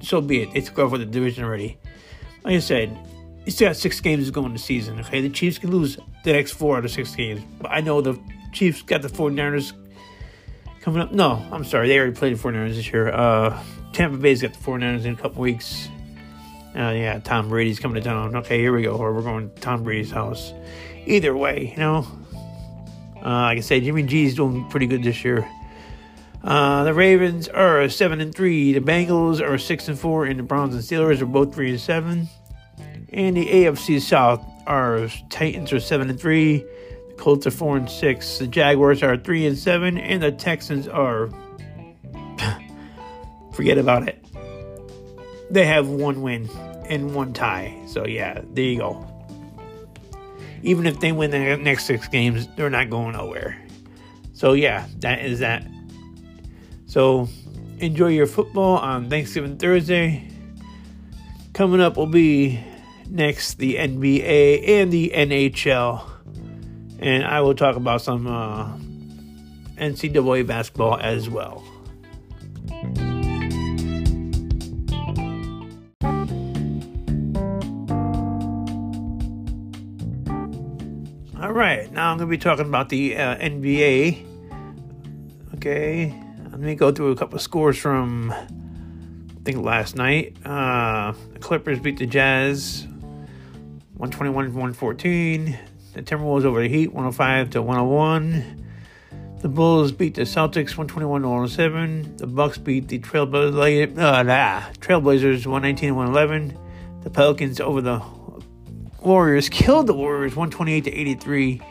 so 0.00 0.20
be 0.20 0.42
it. 0.42 0.52
They 0.52 0.60
took 0.60 0.78
over 0.78 0.98
the 0.98 1.04
division 1.04 1.44
already. 1.44 1.78
Like 2.44 2.54
I 2.54 2.60
said, 2.60 2.96
you 3.44 3.52
still 3.52 3.68
got 3.68 3.76
six 3.76 4.00
games 4.00 4.26
to 4.26 4.32
go 4.32 4.44
in 4.46 4.52
the 4.52 4.58
season. 4.58 5.00
Okay, 5.00 5.20
the 5.20 5.30
Chiefs 5.30 5.58
can 5.58 5.70
lose 5.70 5.98
the 6.24 6.32
next 6.32 6.52
four 6.52 6.76
out 6.76 6.84
of 6.84 6.90
six 6.90 7.14
games, 7.14 7.42
but 7.60 7.70
I 7.70 7.80
know 7.80 8.00
the 8.00 8.18
Chiefs 8.52 8.82
got 8.82 9.02
the 9.02 9.08
49ers 9.08 9.72
coming 10.80 11.00
up. 11.00 11.12
No, 11.12 11.44
I'm 11.52 11.64
sorry, 11.64 11.88
they 11.88 11.98
already 11.98 12.14
played 12.14 12.36
the 12.36 12.42
49ers 12.42 12.74
this 12.74 12.92
year. 12.92 13.08
Uh, 13.08 13.62
Tampa 13.92 14.16
Bay's 14.16 14.42
got 14.42 14.52
the 14.52 14.58
49ers 14.58 15.04
in 15.04 15.14
a 15.14 15.16
couple 15.16 15.42
weeks. 15.42 15.88
Uh, 16.74 16.90
yeah, 16.90 17.18
Tom 17.18 17.48
Brady's 17.48 17.80
coming 17.80 17.96
to 17.96 18.00
town. 18.00 18.36
Okay, 18.36 18.58
here 18.58 18.72
we 18.72 18.82
go. 18.82 18.92
Or 18.92 19.12
we're 19.12 19.22
going 19.22 19.50
to 19.50 19.60
Tom 19.60 19.82
Brady's 19.82 20.10
house. 20.10 20.52
Either 21.04 21.36
way, 21.36 21.72
you 21.72 21.76
know. 21.76 22.06
Uh, 23.16 23.42
like 23.42 23.58
I 23.58 23.60
said, 23.60 23.82
Jimmy 23.82 24.04
G's 24.04 24.36
doing 24.36 24.68
pretty 24.70 24.86
good 24.86 25.02
this 25.02 25.24
year. 25.24 25.48
Uh, 26.42 26.84
the 26.84 26.94
Ravens 26.94 27.48
are 27.48 27.88
seven 27.88 28.20
and 28.20 28.34
three. 28.34 28.72
The 28.72 28.80
Bengals 28.80 29.40
are 29.40 29.58
six 29.58 29.88
and 29.88 29.98
four, 29.98 30.24
and 30.24 30.38
the 30.38 30.42
Browns 30.42 30.74
and 30.74 30.82
Steelers 30.82 31.20
are 31.20 31.26
both 31.26 31.54
three 31.54 31.70
and 31.70 31.80
seven. 31.80 32.28
And 33.12 33.36
the 33.36 33.46
AFC 33.46 34.00
South 34.00 34.44
are 34.66 35.08
Titans 35.28 35.72
are 35.72 35.80
seven 35.80 36.10
and 36.10 36.20
three. 36.20 36.58
The 37.08 37.14
Colts 37.18 37.46
are 37.46 37.50
four 37.50 37.76
and 37.76 37.90
six. 37.90 38.38
The 38.38 38.46
Jaguars 38.46 39.02
are 39.02 39.16
three 39.16 39.46
and 39.46 39.58
seven, 39.58 39.98
and 39.98 40.22
the 40.22 40.32
Texans 40.32 40.88
are 40.88 41.30
forget 43.52 43.78
about 43.78 44.08
it 44.08 44.20
they 45.50 45.66
have 45.66 45.88
one 45.88 46.22
win 46.22 46.48
and 46.86 47.14
one 47.14 47.32
tie. 47.32 47.76
So 47.86 48.06
yeah, 48.06 48.40
there 48.52 48.64
you 48.64 48.78
go. 48.78 49.06
Even 50.62 50.86
if 50.86 51.00
they 51.00 51.12
win 51.12 51.30
the 51.30 51.56
next 51.56 51.86
six 51.86 52.08
games, 52.08 52.46
they're 52.56 52.70
not 52.70 52.90
going 52.90 53.12
nowhere. 53.12 53.60
So 54.32 54.52
yeah, 54.52 54.86
that 55.00 55.20
is 55.20 55.40
that. 55.40 55.66
So 56.90 57.28
enjoy 57.78 58.08
your 58.08 58.26
football 58.26 58.78
on 58.78 59.08
Thanksgiving 59.08 59.58
Thursday. 59.58 60.28
Coming 61.52 61.80
up 61.80 61.96
will 61.96 62.08
be 62.08 62.58
next 63.08 63.58
the 63.58 63.76
NBA 63.76 64.68
and 64.68 64.92
the 64.92 65.12
NHL. 65.14 66.04
And 66.98 67.24
I 67.24 67.42
will 67.42 67.54
talk 67.54 67.76
about 67.76 68.02
some 68.02 68.26
uh, 68.26 68.76
NCAA 69.76 70.44
basketball 70.48 70.98
as 70.98 71.30
well. 71.30 71.62
All 81.40 81.52
right, 81.52 81.88
now 81.92 82.10
I'm 82.10 82.18
going 82.18 82.28
to 82.28 82.36
be 82.36 82.36
talking 82.36 82.66
about 82.66 82.88
the 82.88 83.16
uh, 83.16 83.36
NBA. 83.36 84.26
Okay, 85.54 86.29
let 86.60 86.66
me 86.66 86.74
go 86.74 86.92
through 86.92 87.10
a 87.10 87.16
couple 87.16 87.36
of 87.36 87.40
scores 87.40 87.78
from 87.78 88.32
I 88.32 89.42
think 89.44 89.64
last 89.64 89.96
night. 89.96 90.36
Uh, 90.44 91.14
the 91.32 91.38
Clippers 91.38 91.78
beat 91.78 91.96
the 91.96 92.04
Jazz 92.04 92.86
121-114. 93.98 95.56
The 95.94 96.02
Timberwolves 96.02 96.44
over 96.44 96.60
the 96.60 96.68
Heat 96.68 96.88
105 96.88 97.50
to 97.50 97.62
101. 97.62 98.66
The 99.40 99.48
Bulls 99.48 99.90
beat 99.90 100.16
the 100.16 100.22
Celtics 100.22 100.74
121-107. 100.74 102.18
The 102.18 102.26
Bucks 102.26 102.58
beat 102.58 102.88
the 102.88 102.98
Trailblazers, 102.98 103.96
uh, 103.96 104.22
nah, 104.22 104.60
Trailblazers 104.80 105.46
119-111. 105.46 107.02
The 107.04 107.08
Pelicans 107.08 107.58
over 107.58 107.80
the 107.80 108.02
Warriors 109.00 109.48
killed 109.48 109.86
the 109.86 109.94
Warriors 109.94 110.36
128 110.36 110.84
to 110.84 110.92
83. 110.92 111.62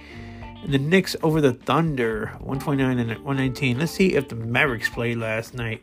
And 0.63 0.73
the 0.73 0.77
Knicks 0.77 1.15
over 1.23 1.41
the 1.41 1.53
Thunder 1.53 2.27
129 2.39 2.99
and 2.99 3.09
119. 3.11 3.79
Let's 3.79 3.91
see 3.91 4.15
if 4.15 4.29
the 4.29 4.35
Mavericks 4.35 4.89
played 4.89 5.17
last 5.17 5.53
night. 5.53 5.81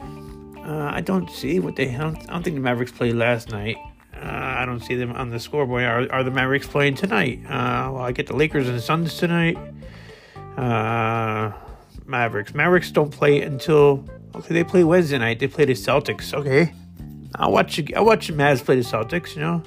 Uh, 0.00 0.90
I 0.92 1.00
don't 1.00 1.28
see 1.28 1.58
what 1.58 1.74
they. 1.74 1.94
I 1.94 1.98
don't, 1.98 2.16
I 2.28 2.32
don't, 2.32 2.42
think 2.44 2.54
the 2.54 2.62
Mavericks 2.62 2.92
played 2.92 3.14
last 3.14 3.50
night. 3.50 3.76
Uh, 4.14 4.20
I 4.24 4.64
don't 4.64 4.80
see 4.80 4.94
them 4.94 5.10
on 5.12 5.30
the 5.30 5.40
scoreboard. 5.40 5.82
Are, 5.82 6.12
are 6.12 6.22
the 6.22 6.30
Mavericks 6.30 6.68
playing 6.68 6.94
tonight? 6.94 7.40
Uh, 7.46 7.90
well, 7.92 8.02
I 8.02 8.12
get 8.12 8.28
the 8.28 8.36
Lakers 8.36 8.68
and 8.68 8.78
the 8.78 8.82
Suns 8.82 9.16
tonight. 9.16 9.58
Uh, 10.56 11.52
Mavericks. 12.06 12.54
Mavericks 12.54 12.92
don't 12.92 13.10
play 13.10 13.42
until 13.42 14.08
okay. 14.36 14.54
They 14.54 14.62
play 14.62 14.84
Wednesday 14.84 15.18
night. 15.18 15.40
They 15.40 15.48
play 15.48 15.64
the 15.64 15.72
Celtics. 15.72 16.32
Okay, 16.32 16.72
I'll 17.34 17.50
watch. 17.50 17.80
I'll 17.96 18.04
watch 18.04 18.28
the 18.28 18.34
Mavs 18.34 18.64
play 18.64 18.76
the 18.76 18.82
Celtics. 18.82 19.34
You 19.34 19.42
know. 19.42 19.62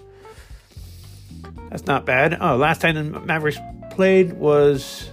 That's 1.70 1.88
not 1.88 2.06
bad. 2.06 2.38
Oh, 2.40 2.56
last 2.56 2.80
time 2.80 2.96
the 2.96 3.20
Mavericks 3.20 3.58
played 3.96 4.34
was 4.34 5.10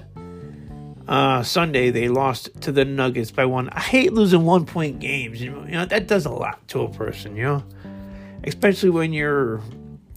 uh, 1.08 1.42
Sunday. 1.42 1.90
They 1.90 2.08
lost 2.08 2.50
to 2.62 2.72
the 2.72 2.84
Nuggets 2.84 3.30
by 3.30 3.44
one. 3.44 3.68
I 3.70 3.80
hate 3.80 4.12
losing 4.12 4.44
one 4.44 4.66
point 4.66 4.98
games. 4.98 5.40
You 5.40 5.50
know, 5.50 5.64
you 5.64 5.72
know 5.72 5.86
that 5.86 6.06
does 6.06 6.26
a 6.26 6.30
lot 6.30 6.66
to 6.68 6.82
a 6.82 6.90
person. 6.90 7.36
You 7.36 7.44
know, 7.44 7.64
especially 8.44 8.90
when 8.90 9.12
you're 9.12 9.60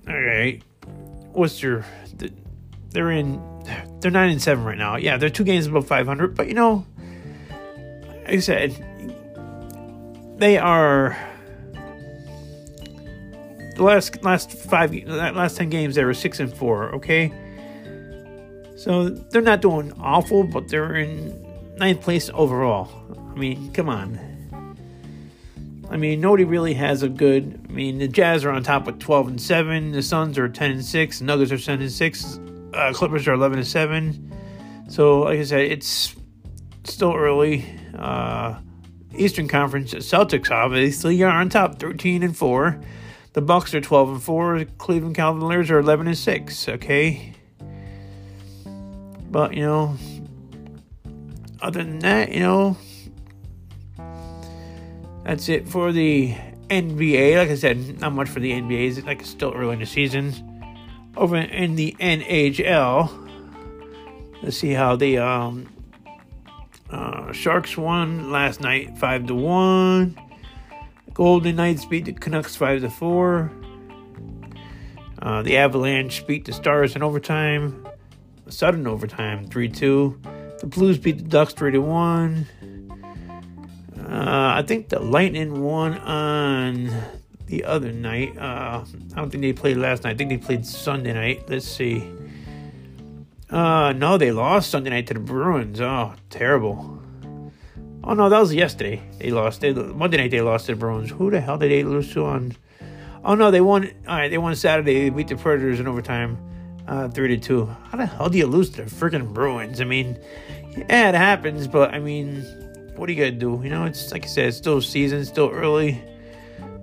all 0.08 0.20
right. 0.20 0.62
What's 1.32 1.62
your? 1.62 1.86
They're 2.90 3.12
in. 3.12 3.42
They're 4.00 4.12
nine 4.12 4.32
and 4.32 4.42
seven 4.42 4.64
right 4.64 4.78
now. 4.78 4.96
Yeah, 4.96 5.18
they're 5.18 5.30
two 5.30 5.44
games 5.44 5.68
above 5.68 5.88
five 5.88 6.08
hundred. 6.08 6.36
But 6.36 6.48
you 6.48 6.54
know, 6.54 6.86
like 8.10 8.30
I 8.30 8.40
said, 8.40 8.72
they 10.38 10.58
are 10.58 11.18
the 13.76 13.84
last 13.84 14.24
last 14.24 14.52
five 14.52 14.94
last 15.06 15.58
ten 15.58 15.70
games 15.70 15.96
they 15.96 16.06
were 16.06 16.14
six 16.14 16.40
and 16.40 16.56
four. 16.56 16.96
Okay, 16.96 17.34
so 18.86 19.10
they're 19.10 19.42
not 19.42 19.62
doing 19.62 19.92
awful, 20.00 20.44
but 20.44 20.68
they're 20.68 20.94
in 20.94 21.76
ninth 21.78 22.02
place 22.02 22.30
overall. 22.36 22.88
I 23.32 23.36
mean, 23.36 23.74
come 23.74 23.90
on. 23.90 24.20
I 25.90 25.98
mean, 25.98 26.22
nobody 26.22 26.44
really 26.44 26.76
has 26.76 27.02
a 27.02 27.10
good. 27.10 27.60
I 27.68 27.72
mean, 27.72 27.98
the 27.98 28.08
Jazz 28.08 28.46
are 28.46 28.52
on 28.52 28.62
top 28.62 28.86
with 28.86 29.00
twelve 29.00 29.28
and 29.28 29.42
seven. 29.42 29.92
The 29.92 30.04
Suns 30.04 30.38
are 30.38 30.48
ten 30.48 30.70
and 30.70 30.86
six. 30.86 31.18
The 31.18 31.26
Nuggets 31.26 31.52
are 31.52 31.58
ten 31.58 31.82
and 31.82 31.92
six. 31.92 32.40
Uh, 32.76 32.94
Clippers 32.94 33.28
are 33.28 33.34
eleven 33.34 33.58
and 33.58 33.68
seven. 33.68 34.32
So, 34.88 35.22
like 35.22 35.40
I 35.40 35.44
said, 35.46 35.62
it's 35.62 36.16
still 36.84 37.16
early. 37.16 37.66
Uh, 37.98 38.60
Eastern 39.16 39.48
Conference 39.48 39.96
Celtics 39.96 40.52
obviously 40.52 41.24
are 41.24 41.32
on 41.32 41.50
top, 41.50 41.80
thirteen 41.80 42.22
and 42.22 42.38
four. 42.38 42.80
The 43.34 43.42
Bucks 43.42 43.74
are 43.74 43.82
twelve 43.82 44.10
and 44.10 44.22
four. 44.22 44.64
Cleveland 44.78 45.16
Cavaliers 45.16 45.72
are 45.72 45.80
eleven 45.80 46.06
and 46.06 46.16
six. 46.16 46.70
Okay, 46.70 47.34
but 49.36 49.54
you 49.54 49.64
know, 49.64 49.98
other 51.62 51.84
than 51.84 52.00
that, 52.00 52.32
you 52.32 52.40
know, 52.40 52.78
that's 55.26 55.50
it 55.50 55.68
for 55.68 55.92
the 55.92 56.34
NBA. 56.70 57.38
Like 57.38 57.50
I 57.50 57.56
said, 57.56 58.00
not 58.00 58.14
much 58.14 58.30
for 58.30 58.40
the 58.40 58.54
NBA. 58.54 58.96
It's 58.96 59.06
like 59.06 59.26
still 59.26 59.52
early 59.54 59.74
in 59.74 59.80
the 59.80 59.86
season. 59.86 60.34
Over 61.18 61.36
in 61.36 61.76
the 61.76 61.98
NHL, 62.00 63.12
let's 64.42 64.56
see 64.56 64.72
how 64.72 64.96
the 64.96 65.18
um, 65.18 65.68
uh, 66.90 67.34
Sharks 67.34 67.76
won 67.76 68.32
last 68.32 68.62
night, 68.62 68.98
five 68.98 69.28
to 69.28 69.36
one. 69.36 70.18
Golden 71.14 71.58
Knights 71.58 71.84
beat 71.84 72.06
the 72.06 72.14
Canucks 72.14 72.56
five 72.56 72.80
to 72.84 72.90
four. 72.90 73.52
Uh, 75.22 75.42
the 75.42 75.58
Avalanche 75.58 76.26
beat 76.26 76.46
the 76.46 76.54
Stars 76.54 76.96
in 76.96 77.04
overtime, 77.04 77.86
sudden 78.52 78.88
overtime, 78.88 79.48
three 79.48 79.70
two. 79.70 80.20
The 80.60 80.68
Blues 80.68 80.98
beat 80.98 81.18
the 81.18 81.24
Ducks 81.24 81.54
three 81.54 81.72
to 81.72 81.80
one. 81.80 82.48
Uh, 84.00 84.54
I 84.58 84.64
think 84.66 84.90
the 84.90 85.00
Lightning 85.00 85.64
won 85.64 85.98
on 85.98 86.92
the 87.48 87.64
other 87.64 87.92
night. 87.92 88.38
Uh, 88.38 88.86
I 89.14 89.16
don't 89.16 89.30
think 89.30 89.42
they 89.42 89.54
played 89.54 89.78
last 89.78 90.04
night. 90.04 90.12
I 90.12 90.18
think 90.18 90.30
they 90.30 90.38
played 90.38 90.66
Sunday 90.66 91.14
night. 91.14 91.50
Let's 91.50 91.68
see. 91.68 92.10
Uh, 93.50 93.94
no, 93.94 94.18
they 94.18 94.32
lost 94.32 94.72
Sunday 94.72 94.90
night 94.90 95.08
to 95.08 95.14
the 95.14 95.20
Bruins. 95.20 95.80
Oh, 95.82 96.14
terrible. 96.30 97.02
Oh 98.04 98.14
no, 98.14 98.30
that 98.30 98.40
was 98.40 98.54
yesterday. 98.54 99.02
They 99.20 99.32
lost. 99.32 99.62
They, 99.62 99.74
Monday 99.74 100.18
night 100.18 100.32
they 100.32 100.42
lost 100.42 100.68
to 100.68 100.74
the 100.74 100.80
Bruins. 100.80 101.10
Who 101.10 101.32
the 101.32 101.42
hell 101.42 101.58
did 101.58 101.72
they 101.72 101.84
lose 101.84 102.14
to 102.14 102.26
on? 102.26 102.56
Oh 103.24 103.34
no, 103.34 103.50
they 103.50 103.62
won. 103.62 103.90
All 104.08 104.18
right, 104.18 104.30
they 104.30 104.38
won 104.38 104.56
Saturday. 104.56 105.06
They 105.06 105.10
beat 105.10 105.28
the 105.28 105.36
Predators 105.36 105.80
in 105.80 105.88
overtime, 105.88 106.38
uh, 106.88 107.08
three 107.10 107.30
to 107.30 107.38
two. 107.38 107.66
How 107.66 107.98
the 107.98 108.06
hell 108.06 108.30
do 108.30 108.38
you 108.38 108.48
lose 108.48 108.70
to 108.72 108.84
the 108.84 108.90
freaking 108.90 109.34
Bruins? 109.34 109.82
I 109.82 109.86
mean, 109.86 110.18
yeah, 110.78 111.10
it 111.10 111.16
happens, 111.16 111.68
but 111.68 111.94
I 111.94 112.00
mean, 112.00 112.42
what 112.96 113.10
are 113.10 113.12
you 113.12 113.18
gonna 113.18 113.32
do? 113.32 113.62
You 113.64 113.70
know, 113.70 113.86
it's 113.86 114.12
like 114.12 114.24
I 114.24 114.28
said, 114.28 114.48
it's 114.48 114.58
still 114.58 114.82
season, 114.82 115.26
still 115.26 115.50
early. 115.50 116.02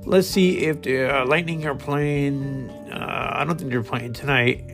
Let's 0.05 0.27
see 0.27 0.59
if 0.59 0.83
the 0.83 1.05
uh, 1.05 1.27
Lightning 1.27 1.65
are 1.67 1.77
playing. 1.77 2.71
Uh, 2.91 3.33
I 3.35 3.45
don't 3.45 3.57
think 3.57 3.71
they're 3.71 3.85
playing 3.85 4.15
tonight. 4.15 4.65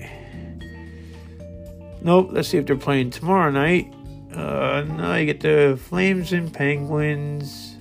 Nope. 2.01 2.29
Let's 2.33 2.49
see 2.49 2.59
if 2.59 2.67
they're 2.67 2.77
playing 2.77 3.11
tomorrow 3.11 3.51
night. 3.51 3.93
Uh, 4.33 4.85
no, 4.89 5.15
you 5.17 5.27
get 5.27 5.41
the 5.41 5.79
Flames 5.89 6.33
and 6.33 6.53
Penguins. 6.53 7.77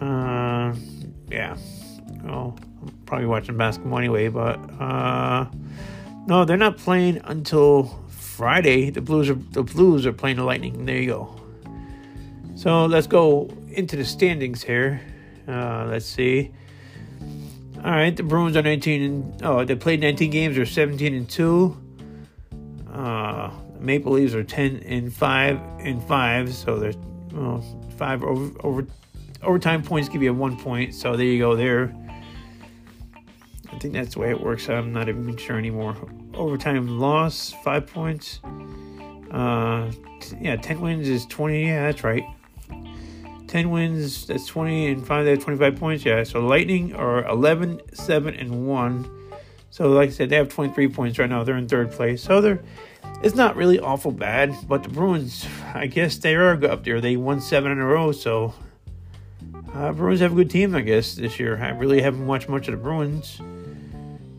Uh, 0.00 0.74
yeah. 1.30 1.56
Well, 2.22 2.56
I'm 2.82 2.88
probably 3.06 3.26
watching 3.26 3.56
basketball 3.56 3.98
anyway, 3.98 4.28
but 4.28 4.58
uh, 4.80 5.46
no, 6.28 6.44
they're 6.44 6.58
not 6.58 6.76
playing 6.76 7.22
until 7.24 7.84
Friday. 8.10 8.90
The 8.90 9.00
Blues 9.00 9.30
are 9.30 9.34
the 9.34 9.62
Blues 9.62 10.04
are 10.04 10.12
playing 10.12 10.36
the 10.36 10.44
Lightning. 10.44 10.84
There 10.84 10.98
you 10.98 11.06
go. 11.06 11.40
So 12.54 12.84
let's 12.84 13.06
go 13.06 13.48
into 13.70 13.96
the 13.96 14.04
standings 14.04 14.62
here. 14.62 15.00
Uh, 15.48 15.86
let's 15.88 16.04
see. 16.04 16.52
All 17.78 17.92
right, 17.92 18.14
the 18.14 18.24
Bruins 18.24 18.58
are 18.58 18.62
19 18.62 19.02
and 19.02 19.42
oh, 19.42 19.64
they 19.64 19.74
played 19.74 20.02
19 20.02 20.30
games. 20.30 20.56
They're 20.56 20.66
17 20.66 21.14
and 21.14 21.30
two. 21.30 21.76
Uh, 22.92 23.50
Maple 23.78 24.12
Leafs 24.12 24.34
are 24.34 24.44
10 24.44 24.82
and 24.84 25.10
five 25.10 25.58
and 25.78 26.02
five, 26.04 26.52
so 26.52 26.78
there's 26.78 26.96
well, 27.32 27.64
five 27.96 28.22
over, 28.22 28.50
over 28.66 28.86
overtime 29.42 29.82
points 29.82 30.10
give 30.10 30.22
you 30.22 30.34
one 30.34 30.58
point. 30.58 30.94
So 30.94 31.16
there 31.16 31.24
you 31.24 31.38
go. 31.38 31.56
There. 31.56 31.94
I 33.72 33.78
think 33.78 33.94
that's 33.94 34.14
the 34.14 34.20
way 34.20 34.30
it 34.30 34.40
works. 34.40 34.68
I'm 34.68 34.92
not 34.92 35.08
even 35.08 35.36
sure 35.36 35.58
anymore. 35.58 35.96
Overtime 36.34 36.98
loss, 36.98 37.54
five 37.62 37.86
points. 37.86 38.40
Uh, 39.30 39.90
yeah, 40.40 40.56
10 40.56 40.80
wins 40.80 41.08
is 41.08 41.26
20. 41.26 41.66
Yeah, 41.66 41.86
that's 41.86 42.02
right. 42.02 42.24
10 43.46 43.70
wins, 43.70 44.26
that's 44.26 44.46
20, 44.46 44.88
and 44.88 45.06
5, 45.06 45.24
that's 45.24 45.44
25 45.44 45.76
points. 45.76 46.04
Yeah, 46.04 46.22
so 46.24 46.40
Lightning 46.40 46.94
are 46.94 47.24
11, 47.26 47.80
7, 47.94 48.34
and 48.34 48.66
1. 48.66 49.14
So, 49.70 49.90
like 49.90 50.10
I 50.10 50.12
said, 50.12 50.30
they 50.30 50.36
have 50.36 50.48
23 50.48 50.88
points 50.88 51.18
right 51.18 51.28
now. 51.28 51.44
They're 51.44 51.56
in 51.56 51.68
third 51.68 51.90
place. 51.90 52.22
So, 52.22 52.40
they're 52.40 52.62
it's 53.22 53.34
not 53.34 53.56
really 53.56 53.80
awful 53.80 54.12
bad, 54.12 54.54
but 54.68 54.84
the 54.84 54.88
Bruins, 54.90 55.46
I 55.74 55.86
guess 55.86 56.18
they 56.18 56.36
are 56.36 56.52
up 56.64 56.84
there. 56.84 57.00
They 57.00 57.16
won 57.16 57.40
seven 57.40 57.72
in 57.72 57.78
a 57.78 57.86
row, 57.86 58.12
so 58.12 58.54
uh, 59.74 59.92
Bruins 59.92 60.20
have 60.20 60.32
a 60.32 60.34
good 60.36 60.50
team, 60.50 60.74
I 60.74 60.82
guess, 60.82 61.16
this 61.16 61.40
year. 61.40 61.58
I 61.60 61.70
really 61.70 62.00
haven't 62.00 62.26
watched 62.26 62.48
much 62.48 62.68
of 62.68 62.72
the 62.72 62.78
Bruins. 62.78 63.40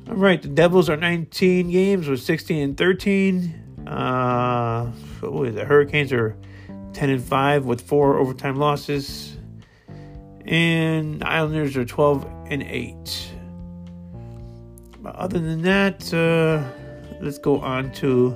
All 0.10 0.16
right, 0.16 0.42
the 0.42 0.48
Devils 0.48 0.90
are 0.90 0.98
19 0.98 1.70
games 1.70 2.08
with 2.08 2.20
16 2.24 2.64
and 2.64 2.76
13. 2.76 3.86
Uh, 3.86 4.92
it? 5.22 5.68
Hurricanes 5.68 6.12
are 6.12 6.36
10 6.94 7.10
and 7.12 7.24
5 7.24 7.66
with 7.66 7.82
four 7.82 8.18
overtime 8.18 8.56
losses. 8.56 9.38
And 10.46 11.24
Islanders 11.24 11.78
are 11.78 11.86
12 11.86 12.28
and 12.48 12.64
8. 12.64 13.32
But 15.00 15.16
other 15.16 15.38
than 15.38 15.62
that, 15.62 16.12
uh, 16.12 16.68
let's 17.22 17.38
go 17.38 17.62
on 17.62 17.92
to 17.94 18.36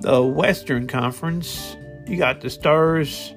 the 0.00 0.22
Western 0.22 0.86
Conference. 0.86 1.76
You 2.06 2.16
got 2.16 2.40
the 2.40 2.48
Stars 2.48 3.34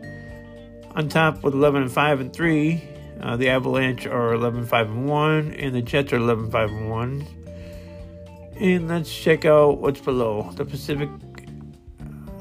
on 0.95 1.09
top 1.09 1.43
with 1.43 1.53
11 1.53 1.81
and 1.81 1.91
5 1.91 2.21
and 2.21 2.33
3. 2.33 2.81
Uh, 3.19 3.35
the 3.35 3.49
Avalanche 3.49 4.07
are 4.07 4.33
11 4.33 4.65
5 4.65 4.89
and 4.89 5.09
1, 5.09 5.51
and 5.51 5.75
the 5.75 5.81
Jets 5.81 6.13
are 6.13 6.15
11 6.15 6.49
5 6.49 6.69
and 6.71 6.89
1. 6.89 7.40
And 8.61 8.87
let's 8.87 9.11
check 9.11 9.43
out 9.43 9.79
what's 9.79 10.01
below. 10.01 10.51
The 10.53 10.65
Pacific 10.65 11.09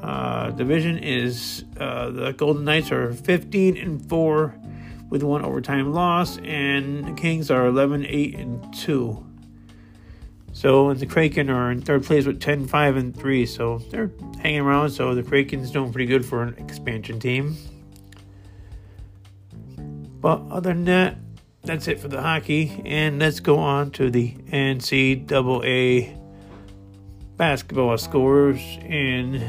uh, 0.03 0.51
Division 0.51 0.99
is 0.99 1.65
uh, 1.79 2.11
the 2.11 2.33
Golden 2.33 2.63
Knights 2.63 2.91
are 2.91 3.11
15 3.11 3.75
and 3.75 4.07
4 4.07 4.55
with 5.09 5.23
one 5.23 5.43
overtime 5.43 5.91
loss, 5.93 6.37
and 6.43 7.05
the 7.05 7.13
Kings 7.19 7.49
are 7.49 7.65
11 7.65 8.05
8 8.05 8.35
and 8.35 8.71
2. 8.71 9.25
So 10.53 10.93
the 10.93 11.07
Kraken 11.07 11.49
are 11.49 11.71
in 11.71 11.81
third 11.81 12.03
place 12.03 12.27
with 12.27 12.39
10, 12.39 12.67
5, 12.67 12.97
and 12.97 13.17
3. 13.17 13.45
So 13.47 13.79
they're 13.89 14.11
hanging 14.39 14.59
around. 14.59 14.91
So 14.91 15.15
the 15.15 15.23
Kraken's 15.23 15.71
doing 15.71 15.91
pretty 15.91 16.05
good 16.05 16.23
for 16.23 16.43
an 16.43 16.53
expansion 16.59 17.19
team. 17.19 17.57
But 20.21 20.43
other 20.51 20.71
than 20.71 20.85
that, 20.85 21.17
that's 21.63 21.87
it 21.87 21.99
for 21.99 22.07
the 22.07 22.21
hockey. 22.21 22.81
And 22.85 23.19
let's 23.19 23.39
go 23.39 23.57
on 23.59 23.91
to 23.91 24.09
the 24.09 24.33
NCAA 24.51 26.17
basketball 27.37 27.97
scores. 27.97 28.59
And 28.81 29.41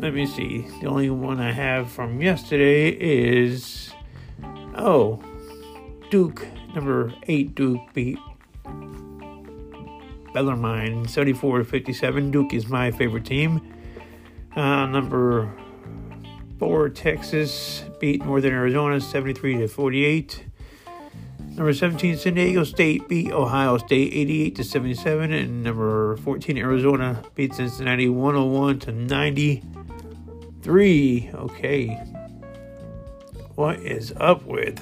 let 0.00 0.14
me 0.14 0.26
see. 0.26 0.66
The 0.80 0.86
only 0.86 1.10
one 1.10 1.40
I 1.40 1.52
have 1.52 1.90
from 1.90 2.20
yesterday 2.20 2.90
is 2.90 3.92
oh, 4.76 5.22
Duke 6.10 6.46
Number 6.74 7.10
8 7.22 7.54
Duke 7.54 7.80
beat 7.94 8.18
Bellarmine 10.34 11.08
74 11.08 11.60
to 11.60 11.64
57. 11.64 12.30
Duke 12.30 12.52
is 12.52 12.68
my 12.68 12.90
favorite 12.90 13.24
team. 13.24 13.72
Uh, 14.54 14.84
number 14.84 15.50
4 16.58 16.88
Texas 16.90 17.84
beat 18.00 18.24
Northern 18.24 18.52
Arizona 18.52 19.00
73 19.00 19.58
to 19.58 19.68
48. 19.68 20.44
Number 21.50 21.72
17 21.72 22.16
San 22.16 22.34
Diego 22.34 22.64
State 22.64 23.06
beat 23.08 23.30
Ohio 23.32 23.78
State 23.78 24.12
88 24.12 24.56
to 24.56 24.64
77 24.64 25.32
and 25.32 25.62
number 25.62 26.16
14 26.18 26.58
Arizona 26.58 27.22
beat 27.34 27.54
Cincinnati 27.54 28.08
101 28.08 28.80
to 28.80 28.92
93. 28.92 31.30
Okay. 31.34 31.86
What 33.54 33.78
is 33.80 34.12
up 34.18 34.42
with 34.44 34.80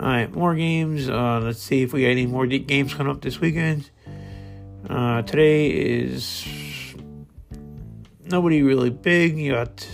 all 0.00 0.06
right, 0.06 0.32
more 0.32 0.54
games. 0.54 1.08
Uh, 1.08 1.40
let's 1.42 1.60
see 1.60 1.82
if 1.82 1.92
we 1.92 2.02
got 2.02 2.10
any 2.10 2.26
more 2.26 2.46
games 2.46 2.94
coming 2.94 3.10
up 3.10 3.20
this 3.20 3.40
weekend. 3.40 3.90
Uh, 4.88 5.22
today 5.22 5.70
is 5.70 6.46
nobody 8.24 8.62
really 8.62 8.90
big. 8.90 9.36
You 9.36 9.54
got 9.54 9.88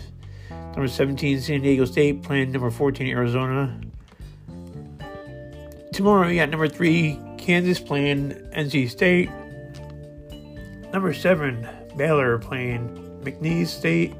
number 0.76 0.88
17 0.88 1.40
San 1.40 1.62
Diego 1.62 1.84
State 1.84 2.22
playing 2.22 2.52
number 2.52 2.70
14 2.70 3.06
Arizona. 3.06 3.80
Tomorrow 5.92 6.28
we 6.28 6.36
got 6.36 6.50
number 6.50 6.68
3 6.68 7.18
Kansas 7.38 7.78
playing 7.78 8.32
NC 8.54 8.90
State. 8.90 9.30
Number 10.92 11.12
7 11.12 11.66
Baylor 11.96 12.38
playing 12.38 13.20
McNeese 13.22 13.68
State. 13.68 14.14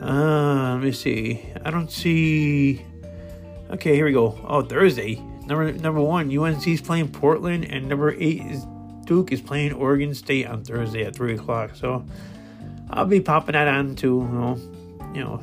Uh, 0.00 0.74
let 0.74 0.82
me 0.82 0.92
see. 0.92 1.44
I 1.64 1.70
don't 1.70 1.90
see 1.90 2.84
Okay, 3.70 3.96
here 3.96 4.04
we 4.04 4.12
go. 4.12 4.38
Oh, 4.46 4.62
Thursday. 4.62 5.16
Number 5.46 5.72
number 5.72 6.00
one, 6.00 6.36
UNC 6.36 6.66
is 6.68 6.80
playing 6.80 7.08
Portland, 7.08 7.64
and 7.64 7.88
number 7.88 8.12
eight 8.12 8.42
is 8.42 8.64
Duke 9.04 9.32
is 9.32 9.40
playing 9.40 9.72
Oregon 9.72 10.14
State 10.14 10.46
on 10.46 10.64
Thursday 10.64 11.04
at 11.04 11.16
three 11.16 11.34
o'clock. 11.34 11.74
So 11.74 12.04
I'll 12.90 13.06
be 13.06 13.20
popping 13.20 13.54
that 13.54 13.66
on 13.66 13.96
too. 13.96 14.28
You 14.30 14.38
know, 14.38 14.58
you 15.14 15.22
know, 15.22 15.40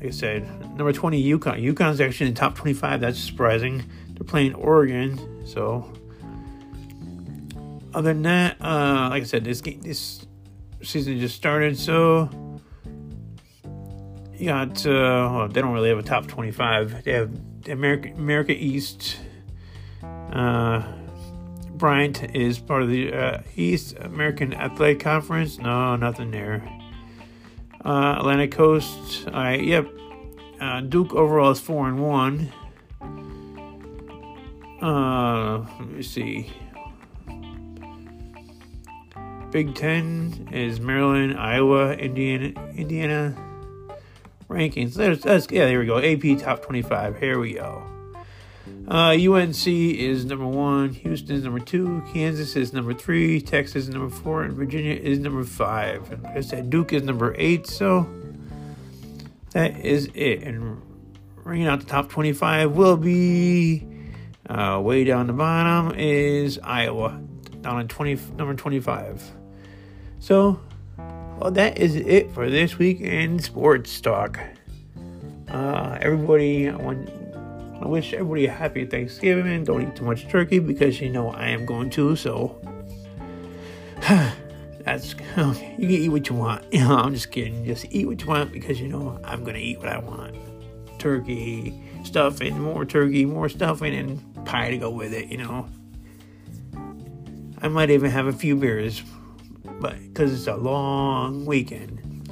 like 0.00 0.08
I 0.08 0.10
said, 0.10 0.48
number 0.76 0.92
20, 0.92 1.22
UConn. 1.38 1.62
UConn's 1.62 2.00
actually 2.00 2.28
in 2.28 2.34
the 2.34 2.40
top 2.40 2.54
25. 2.54 3.00
That's 3.00 3.18
surprising. 3.18 3.84
They're 4.10 4.24
playing 4.24 4.54
Oregon, 4.54 5.46
so. 5.46 5.92
Other 7.94 8.12
than 8.12 8.22
that, 8.22 8.60
uh, 8.60 9.08
like 9.10 9.22
I 9.22 9.26
said, 9.26 9.44
this 9.44 9.60
game, 9.60 9.80
this 9.80 10.26
season 10.82 11.18
just 11.18 11.34
started, 11.34 11.78
so 11.78 12.28
you 14.36 14.46
got. 14.46 14.86
Uh, 14.86 14.90
well, 15.32 15.48
they 15.48 15.60
don't 15.60 15.72
really 15.72 15.88
have 15.88 15.98
a 15.98 16.02
top 16.02 16.26
25. 16.28 17.02
They 17.04 17.12
have 17.12 17.30
America 17.68 18.10
America 18.14 18.52
East. 18.52 19.18
Uh, 20.02 20.82
Bryant 21.70 22.34
is 22.34 22.58
part 22.58 22.82
of 22.82 22.88
the 22.88 23.12
uh, 23.12 23.40
East 23.56 23.96
American 24.00 24.52
Athletic 24.52 25.00
Conference. 25.00 25.58
No, 25.58 25.96
nothing 25.96 26.30
there. 26.30 26.68
Uh, 27.84 28.16
Atlantic 28.18 28.52
Coast. 28.52 29.26
Right, 29.32 29.62
yep. 29.62 29.88
Uh, 30.60 30.80
Duke 30.80 31.14
overall 31.14 31.50
is 31.50 31.60
four 31.60 31.88
and 31.88 32.00
one. 32.02 32.52
Uh, 34.82 35.58
let 35.78 35.88
me 35.88 36.02
see. 36.02 36.50
Big 39.50 39.74
Ten 39.74 40.48
is 40.52 40.78
Maryland, 40.78 41.38
Iowa, 41.38 41.94
Indiana, 41.94 42.52
Indiana 42.76 43.34
rankings. 44.48 44.94
There's, 44.94 45.22
that's, 45.22 45.46
yeah, 45.50 45.64
there 45.64 45.78
we 45.78 45.86
go. 45.86 45.98
AP 45.98 46.40
top 46.40 46.62
25. 46.62 47.18
Here 47.18 47.38
we 47.38 47.54
go. 47.54 47.97
Uh, 48.86 49.16
UNC 49.18 49.66
is 49.66 50.24
number 50.24 50.46
one. 50.46 50.90
Houston 50.90 51.36
is 51.36 51.44
number 51.44 51.60
two. 51.60 52.02
Kansas 52.12 52.56
is 52.56 52.72
number 52.72 52.94
three. 52.94 53.40
Texas 53.40 53.84
is 53.84 53.88
number 53.88 54.14
four. 54.14 54.44
And 54.44 54.54
Virginia 54.54 54.94
is 54.94 55.18
number 55.18 55.44
five. 55.44 56.10
And 56.12 56.26
I 56.26 56.40
said, 56.40 56.70
Duke 56.70 56.92
is 56.92 57.02
number 57.02 57.34
eight. 57.36 57.66
So 57.66 58.08
that 59.52 59.78
is 59.84 60.08
it. 60.14 60.42
And 60.42 60.80
ringing 61.44 61.66
out 61.66 61.80
the 61.80 61.86
top 61.86 62.08
25 62.08 62.72
will 62.72 62.96
be 62.96 63.86
uh, 64.48 64.80
way 64.82 65.04
down 65.04 65.26
the 65.26 65.32
bottom 65.32 65.94
is 65.98 66.58
Iowa, 66.62 67.20
down 67.60 67.80
at 67.80 67.88
20, 67.88 68.18
number 68.36 68.54
25. 68.54 69.22
So, 70.20 70.60
well, 71.38 71.50
that 71.50 71.78
is 71.78 71.96
it 71.96 72.30
for 72.32 72.48
this 72.48 72.78
week 72.78 73.00
in 73.00 73.38
sports 73.38 74.00
talk. 74.00 74.40
Uh, 75.48 75.98
everybody, 76.00 76.68
I 76.68 76.76
want 76.76 77.10
I 77.80 77.86
wish 77.86 78.12
everybody 78.12 78.46
a 78.46 78.50
happy 78.50 78.86
Thanksgiving. 78.86 79.64
Don't 79.64 79.82
eat 79.82 79.96
too 79.96 80.04
much 80.04 80.28
turkey 80.28 80.58
because 80.58 81.00
you 81.00 81.10
know 81.10 81.30
I 81.30 81.48
am 81.50 81.64
going 81.64 81.90
to. 81.90 82.16
So 82.16 82.60
that's 84.80 85.14
okay. 85.36 85.74
You 85.78 85.86
can 85.86 85.96
eat 85.96 86.08
what 86.08 86.28
you 86.28 86.34
want. 86.34 86.64
You 86.72 86.80
know, 86.88 86.96
I'm 86.96 87.14
just 87.14 87.30
kidding. 87.30 87.64
Just 87.64 87.86
eat 87.90 88.06
what 88.06 88.20
you 88.20 88.26
want 88.26 88.52
because 88.52 88.80
you 88.80 88.88
know 88.88 89.20
I'm 89.24 89.44
gonna 89.44 89.58
eat 89.58 89.78
what 89.78 89.88
I 89.88 89.98
want. 89.98 90.34
Turkey, 90.98 91.80
stuffing, 92.02 92.60
more 92.60 92.84
turkey, 92.84 93.24
more 93.24 93.48
stuffing, 93.48 93.94
and 93.94 94.44
pie 94.44 94.70
to 94.70 94.78
go 94.78 94.90
with 94.90 95.14
it. 95.14 95.28
You 95.28 95.38
know. 95.38 95.68
I 97.60 97.68
might 97.68 97.90
even 97.90 98.10
have 98.10 98.26
a 98.26 98.32
few 98.32 98.54
beers, 98.54 99.02
but 99.80 99.98
because 100.00 100.32
it's 100.32 100.46
a 100.46 100.56
long 100.56 101.44
weekend. 101.44 102.30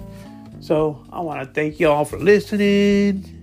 So 0.60 1.04
I 1.10 1.20
want 1.20 1.40
to 1.40 1.52
thank 1.52 1.80
y'all 1.80 2.04
for 2.04 2.18
listening. 2.18 3.35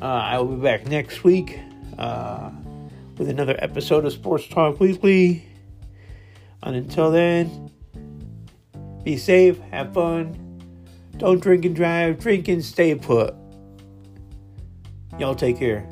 Uh, 0.00 0.06
I 0.06 0.38
will 0.38 0.56
be 0.56 0.62
back 0.62 0.86
next 0.86 1.24
week 1.24 1.58
uh, 1.98 2.50
with 3.16 3.28
another 3.28 3.56
episode 3.60 4.04
of 4.04 4.12
Sports 4.12 4.48
Talk 4.48 4.80
Weekly. 4.80 5.46
And 6.62 6.76
until 6.76 7.10
then, 7.10 7.70
be 9.04 9.16
safe, 9.16 9.58
have 9.70 9.94
fun, 9.94 10.60
don't 11.18 11.40
drink 11.40 11.64
and 11.64 11.76
drive, 11.76 12.18
drink 12.18 12.48
and 12.48 12.64
stay 12.64 12.94
put. 12.94 13.34
Y'all 15.18 15.34
take 15.34 15.58
care. 15.58 15.88